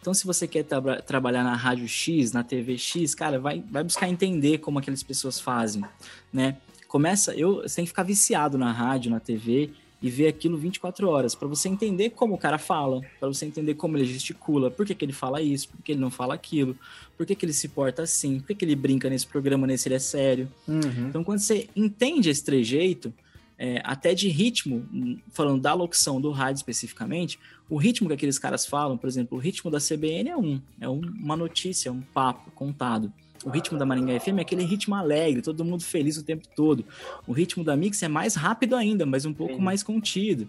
[0.00, 3.84] Então, se você quer tra trabalhar na rádio X, na TV X, cara, vai, vai
[3.84, 5.84] buscar entender como aquelas pessoas fazem,
[6.32, 6.56] né?
[6.88, 9.70] Começa, eu, você tem que ficar viciado na rádio, na TV
[10.02, 13.74] e ver aquilo 24 horas, para você entender como o cara fala, para você entender
[13.74, 16.76] como ele gesticula, por que, que ele fala isso, por que ele não fala aquilo,
[17.16, 19.88] por que, que ele se porta assim, por que, que ele brinca nesse programa, nesse
[19.88, 20.50] ele é sério.
[20.66, 21.08] Uhum.
[21.08, 23.14] Então, quando você entende esse trejeito,
[23.56, 24.84] é, até de ritmo,
[25.30, 27.38] falando da locução do rádio especificamente,
[27.70, 30.88] o ritmo que aqueles caras falam, por exemplo, o ritmo da CBN é um, é
[30.88, 33.12] uma notícia, é um papo contado.
[33.44, 36.84] O ritmo da Maringá FM é aquele ritmo alegre, todo mundo feliz o tempo todo.
[37.26, 39.60] O ritmo da Mix é mais rápido ainda, mas um pouco Sim.
[39.60, 40.48] mais contido.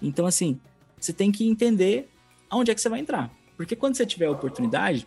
[0.00, 0.58] Então, assim,
[0.98, 2.08] você tem que entender
[2.48, 3.30] aonde é que você vai entrar.
[3.56, 5.06] Porque quando você tiver a oportunidade,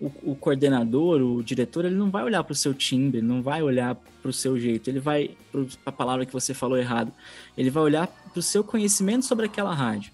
[0.00, 3.42] o, o coordenador, o diretor, ele não vai olhar para o seu timbre, ele não
[3.42, 7.12] vai olhar para o seu jeito, ele vai para a palavra que você falou errado,
[7.56, 10.12] ele vai olhar para o seu conhecimento sobre aquela rádio.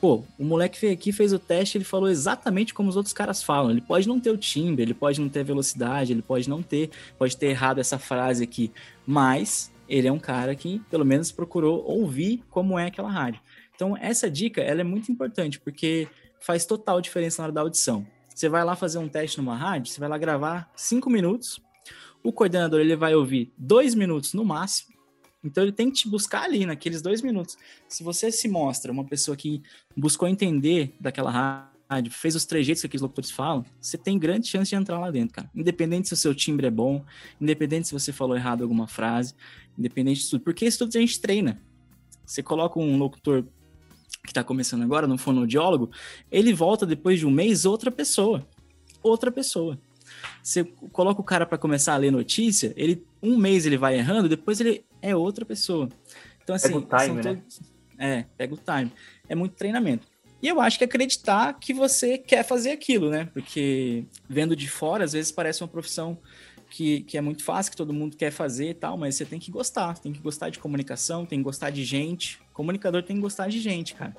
[0.00, 3.42] Pô, o moleque veio aqui, fez o teste, ele falou exatamente como os outros caras
[3.42, 3.72] falam.
[3.72, 6.90] Ele pode não ter o timbre, ele pode não ter velocidade, ele pode não ter,
[7.18, 8.70] pode ter errado essa frase aqui,
[9.04, 13.40] mas ele é um cara que pelo menos procurou ouvir como é aquela rádio.
[13.74, 16.06] Então, essa dica, ela é muito importante, porque
[16.40, 18.06] faz total diferença na hora da audição.
[18.32, 21.60] Você vai lá fazer um teste numa rádio, você vai lá gravar cinco minutos,
[22.22, 24.97] o coordenador ele vai ouvir dois minutos no máximo,
[25.48, 27.56] então ele tem que te buscar ali, naqueles dois minutos.
[27.88, 29.62] Se você se mostra uma pessoa que
[29.96, 34.68] buscou entender daquela rádio, fez os trejeitos que aqueles locutores falam, você tem grande chance
[34.68, 35.50] de entrar lá dentro, cara.
[35.54, 37.04] Independente se o seu timbre é bom,
[37.40, 39.34] independente se você falou errado alguma frase,
[39.76, 40.42] independente de tudo.
[40.42, 41.62] Porque isso tudo a gente treina.
[42.26, 43.42] Você coloca um locutor
[44.22, 45.90] que está começando agora, no fonoaudiólogo,
[46.30, 48.46] ele volta depois de um mês outra pessoa.
[49.02, 49.80] Outra pessoa.
[50.42, 54.28] Você coloca o cara para começar a ler notícia, ele um mês ele vai errando,
[54.28, 55.88] depois ele é outra pessoa.
[56.42, 56.80] Então, assim.
[56.80, 57.42] Pega o time, né?
[57.98, 58.92] É, pega o time.
[59.28, 60.06] É muito treinamento.
[60.40, 63.28] E eu acho que acreditar que você quer fazer aquilo, né?
[63.32, 66.16] Porque vendo de fora, às vezes parece uma profissão
[66.70, 69.40] que, que é muito fácil, que todo mundo quer fazer e tal, mas você tem
[69.40, 69.98] que gostar.
[69.98, 72.38] Tem que gostar de comunicação, tem que gostar de gente.
[72.52, 74.14] comunicador tem que gostar de gente, cara.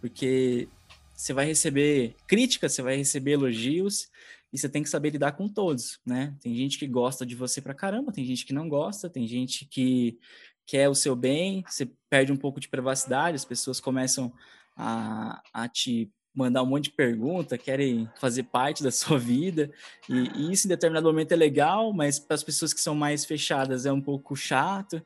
[0.00, 0.68] Porque
[1.12, 4.08] você vai receber críticas, você vai receber elogios,
[4.52, 6.34] e você tem que saber lidar com todos, né?
[6.40, 9.64] Tem gente que gosta de você pra caramba, tem gente que não gosta, tem gente
[9.64, 10.18] que
[10.64, 14.32] quer o seu bem, você perde um pouco de privacidade, as pessoas começam
[14.76, 19.70] a, a te mandar um monte de pergunta, querem fazer parte da sua vida,
[20.08, 23.24] e, e isso em determinado momento é legal, mas para as pessoas que são mais
[23.24, 25.02] fechadas é um pouco chato.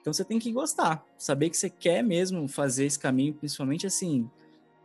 [0.00, 4.30] Então você tem que gostar, saber que você quer mesmo fazer esse caminho, principalmente assim,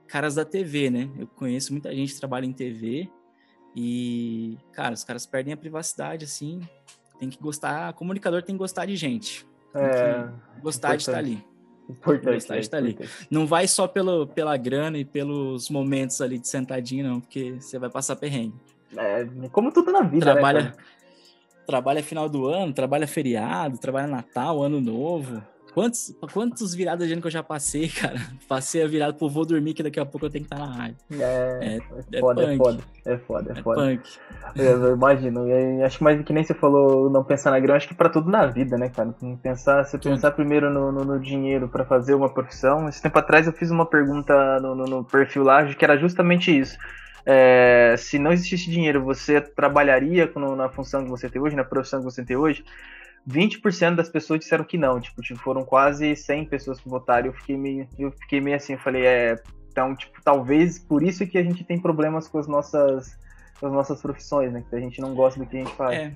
[0.08, 1.10] caras da TV, né?
[1.18, 3.10] Eu conheço muita gente que trabalha em TV
[3.76, 6.62] e, cara, os caras perdem a privacidade, assim.
[7.20, 9.46] Tem que gostar, comunicador tem que gostar de gente.
[9.74, 10.30] É,
[10.62, 10.98] gostar importante.
[10.98, 11.46] de estar ali.
[11.90, 12.34] Importante.
[12.36, 12.98] Gostar de estar ali.
[13.30, 17.78] Não vai só pelo, pela grana e pelos momentos ali de sentadinho, não, porque você
[17.78, 18.56] vai passar perrengue.
[18.98, 20.74] É, como tudo na vida, né, trabalha, né,
[21.66, 25.44] Trabalha final do ano, trabalha feriado, trabalha Natal, Ano Novo.
[25.76, 28.16] Quantos, quantos viradas de ano que eu já passei, cara?
[28.48, 30.74] Passei a virada, pô, vou dormir que daqui a pouco eu tenho que estar na
[30.74, 30.96] rádio.
[31.12, 31.78] É, é,
[32.14, 33.82] é foda, é, foda, é foda, é, é foda.
[33.82, 34.10] Punk.
[34.56, 35.46] Eu, eu imagino.
[35.86, 38.32] Acho que mais que nem você falou, não pensar na grana, acho que pra tudo
[38.32, 39.14] na vida, né, cara?
[39.44, 42.88] Pensar, você pensar primeiro no, no, no dinheiro para fazer uma profissão.
[42.88, 46.58] Esse tempo atrás eu fiz uma pergunta no, no, no perfil lá que era justamente
[46.58, 46.78] isso.
[47.26, 52.00] É, se não existisse dinheiro, você trabalharia na função que você tem hoje, na profissão
[52.00, 52.64] que você tem hoje?
[53.28, 57.34] 20% das pessoas disseram que não, tipo, tipo, foram quase 100 pessoas que votaram, eu
[57.34, 61.38] fiquei meio, eu fiquei meio assim, eu falei, é, então, tipo, talvez por isso que
[61.38, 63.18] a gente tem problemas com as nossas,
[63.60, 65.98] com as nossas profissões, né, que a gente não gosta do que a gente faz.
[65.98, 66.14] É,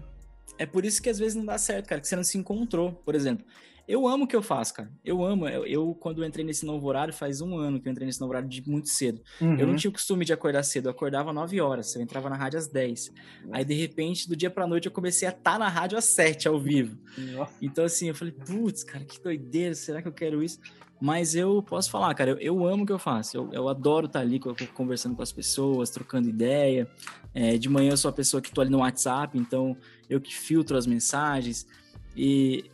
[0.58, 2.94] é por isso que às vezes não dá certo, cara, que você não se encontrou,
[2.94, 3.46] por exemplo,
[3.90, 4.92] eu amo o que eu faço, cara.
[5.04, 5.48] Eu amo.
[5.48, 8.22] Eu, eu, quando eu entrei nesse novo horário, faz um ano que eu entrei nesse
[8.22, 9.20] novo horário de muito cedo.
[9.42, 9.58] Uhum.
[9.58, 10.86] Eu não tinha o costume de acordar cedo.
[10.86, 11.96] Eu acordava 9 horas.
[11.96, 13.12] Eu entrava na rádio às 10.
[13.52, 16.06] Aí, de repente, do dia pra noite, eu comecei a estar tá na rádio às
[16.06, 17.00] 7, ao vivo.
[17.18, 17.52] Nossa.
[17.60, 19.74] Então, assim, eu falei, putz, cara, que doideira.
[19.74, 20.60] Será que eu quero isso?
[21.02, 23.38] Mas eu posso falar, cara, eu, eu amo o que eu faço.
[23.38, 24.40] Eu, eu adoro estar tá ali
[24.72, 26.88] conversando com as pessoas, trocando ideia.
[27.34, 29.76] É, de manhã eu sou a pessoa que tô ali no WhatsApp, então
[30.10, 31.68] eu que filtro as mensagens.
[32.16, 32.70] E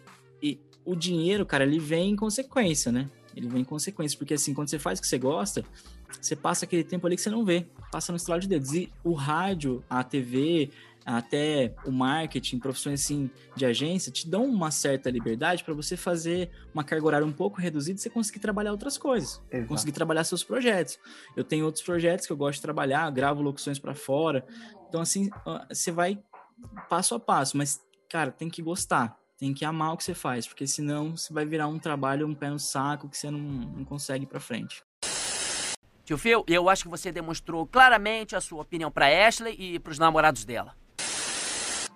[0.85, 3.09] o dinheiro, cara, ele vem em consequência, né?
[3.35, 5.65] Ele vem em consequência, porque assim, quando você faz o que você gosta,
[6.21, 8.73] você passa aquele tempo ali que você não vê, passa no estralo de dedos.
[8.73, 10.69] E o rádio, a TV,
[11.05, 16.49] até o marketing, profissões assim de agência, te dão uma certa liberdade para você fazer
[16.73, 19.67] uma carga horária um pouco reduzida e você conseguir trabalhar outras coisas, Exato.
[19.67, 20.97] conseguir trabalhar seus projetos.
[21.35, 24.45] Eu tenho outros projetos que eu gosto de trabalhar, gravo locuções para fora.
[24.87, 25.29] Então assim,
[25.69, 26.17] você vai
[26.89, 30.47] passo a passo, mas cara, tem que gostar tem que amar o que você faz,
[30.47, 33.83] porque senão você vai virar um trabalho, um pé no saco que você não, não
[33.85, 34.83] consegue ir pra frente.
[36.05, 39.91] Tio Phil, eu acho que você demonstrou claramente a sua opinião para Ashley e para
[39.91, 40.73] os namorados dela.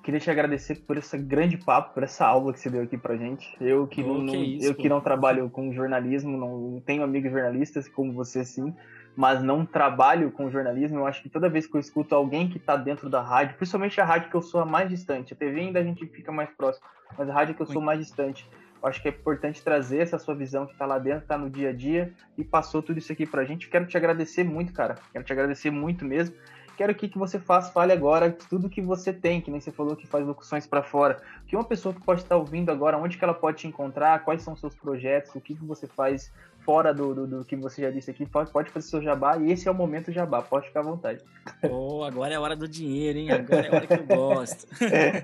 [0.03, 3.15] Queria te agradecer por esse grande papo, por essa aula que você deu aqui pra
[3.15, 3.55] gente.
[3.61, 7.31] Eu que, oh, não, que isso, eu que não trabalho com jornalismo, não tenho amigos
[7.31, 8.75] jornalistas como você sim,
[9.19, 12.55] mas não trabalho com jornalismo, eu acho que toda vez que eu escuto alguém que
[12.55, 15.59] está dentro da rádio, principalmente a rádio que eu sou a mais distante, a TV
[15.59, 18.49] ainda a gente fica mais próximo, mas a rádio que eu sou mais distante,
[18.81, 21.49] eu acho que é importante trazer essa sua visão que está lá dentro, está no
[21.49, 23.67] dia a dia e passou tudo isso aqui para a gente.
[23.67, 24.95] Quero te agradecer muito, cara.
[25.11, 26.37] Quero te agradecer muito mesmo.
[26.79, 29.97] Quero que, que você faça, fale agora tudo que você tem, que nem você falou
[29.97, 31.21] que faz locuções para fora.
[31.45, 34.41] Que uma pessoa que pode estar ouvindo agora, onde que ela pode te encontrar, quais
[34.43, 37.81] são os seus projetos, o que, que você faz fora do, do, do, que você
[37.81, 40.67] já disse aqui, pode, pode fazer seu jabá e esse é o momento jabá, pode
[40.67, 41.21] ficar à vontade.
[41.69, 43.29] Oh, agora é a hora do dinheiro, hein?
[43.29, 44.65] Agora é a hora que eu gosto.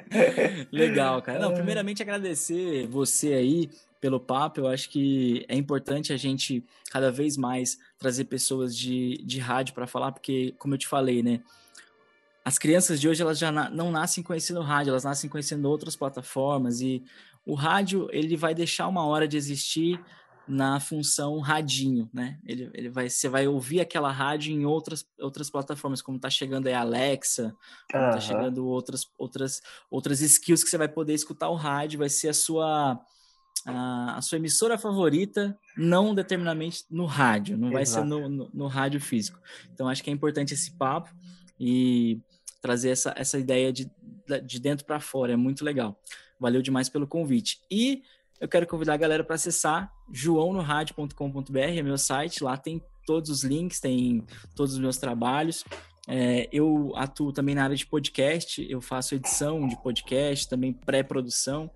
[0.74, 1.40] Legal, cara.
[1.40, 4.62] Não, primeiramente agradecer você aí pelo papo.
[4.62, 9.74] Eu acho que é importante a gente cada vez mais trazer pessoas de, de rádio
[9.74, 11.42] para falar, porque, como eu te falei, né?
[12.44, 15.96] As crianças de hoje elas já na, não nascem conhecendo rádio, elas nascem conhecendo outras
[15.96, 17.04] plataformas e
[17.44, 20.00] o rádio ele vai deixar uma hora de existir
[20.48, 22.38] na função radinho, né?
[22.46, 26.68] Ele, ele vai, você vai ouvir aquela rádio em outras, outras plataformas, como tá chegando
[26.68, 27.56] aí a Alexa,
[27.92, 28.12] como uhum.
[28.12, 32.30] tá chegando outras, outras, outras skills que você vai poder escutar o rádio, vai ser
[32.30, 33.00] a sua
[33.66, 37.74] a, a sua emissora favorita, não determinadamente no rádio, não Exato.
[37.74, 39.40] vai ser no, no, no, rádio físico.
[39.74, 41.10] Então acho que é importante esse papo
[41.60, 42.22] e
[42.62, 43.92] trazer essa, essa ideia de,
[44.46, 46.00] de dentro para fora, é muito legal.
[46.40, 47.60] Valeu demais pelo convite.
[47.72, 48.04] E
[48.40, 53.44] eu quero convidar a galera para acessar joãonoradio.com.br, é meu site, lá tem todos os
[53.44, 54.24] links, tem
[54.56, 55.64] todos os meus trabalhos.
[56.08, 61.72] É, eu atuo também na área de podcast, eu faço edição de podcast, também pré-produção.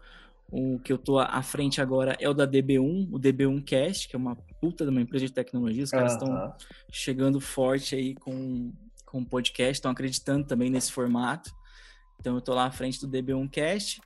[0.51, 4.15] O que eu tô à frente agora é o da DB1, o DB1 Cast, que
[4.15, 5.83] é uma puta de uma empresa de tecnologia.
[5.83, 6.51] Os caras estão uhum.
[6.91, 8.71] chegando forte aí com,
[9.05, 11.51] com podcast, estão acreditando também nesse formato.
[12.19, 14.01] Então eu tô lá à frente do DB1 Cast.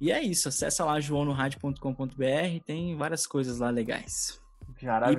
[0.00, 4.40] E é isso, acessa lá joãonoradio.com.br, tem várias coisas lá legais.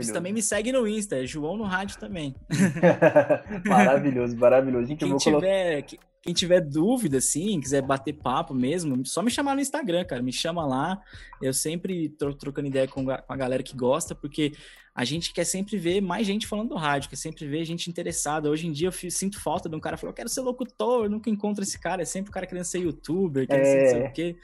[0.10, 2.36] E também me segue no Insta, é João no Rádio também.
[3.66, 4.88] maravilhoso, maravilhoso.
[4.88, 6.08] Gente, quem, tiver, colocar...
[6.28, 10.22] quem tiver dúvida, assim, quiser bater papo mesmo, só me chamar no Instagram, cara.
[10.22, 11.02] Me chama lá.
[11.42, 14.52] Eu sempre tô trocando ideia com a galera que gosta, porque
[14.94, 18.50] a gente quer sempre ver mais gente falando do rádio, quer sempre ver gente interessada.
[18.50, 21.10] Hoje em dia eu sinto falta de um cara falando, eu quero ser locutor, eu
[21.10, 23.72] nunca encontro esse cara, é sempre o cara querendo ser youtuber, querendo é.
[23.72, 24.36] ser não sei o quê.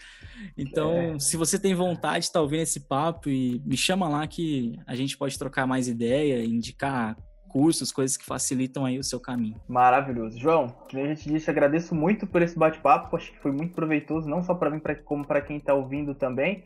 [0.58, 1.20] Então, é.
[1.20, 5.18] se você tem vontade tá ouvindo esse papo, e me chama lá que a gente
[5.18, 7.18] pode trocar mais ideia, indicar
[7.54, 9.62] cursos, coisas que facilitam aí o seu caminho.
[9.68, 10.40] Maravilhoso.
[10.40, 14.28] João, que a gente disse, agradeço muito por esse bate-papo, acho que foi muito proveitoso,
[14.28, 16.64] não só para mim, como para quem está ouvindo também.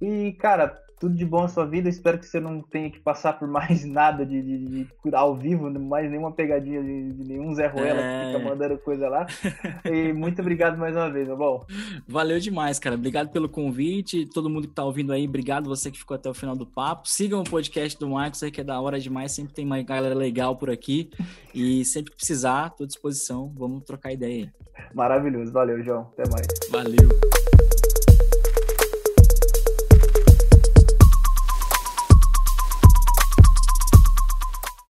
[0.00, 1.88] E, cara, tudo de bom na sua vida.
[1.88, 5.70] Espero que você não tenha que passar por mais nada de, de, de ao vivo,
[5.80, 8.20] mais nenhuma pegadinha de, de nenhum Zé Ruela é...
[8.20, 8.50] que fica é.
[8.50, 9.26] mandando coisa lá.
[9.84, 11.64] e muito obrigado mais uma vez, tá bom?
[12.06, 12.96] Valeu demais, cara.
[12.96, 14.26] Obrigado pelo convite.
[14.26, 17.08] Todo mundo que tá ouvindo aí, obrigado você que ficou até o final do papo.
[17.08, 19.32] Sigam o podcast do Marcos aí, que é da hora demais.
[19.32, 21.10] Sempre tem uma galera legal por aqui.
[21.54, 23.52] E sempre que precisar, tô à disposição.
[23.56, 24.68] Vamos trocar ideia aí.
[24.94, 25.52] Maravilhoso.
[25.52, 26.10] Valeu, João.
[26.12, 26.46] Até mais.
[26.70, 27.77] Valeu.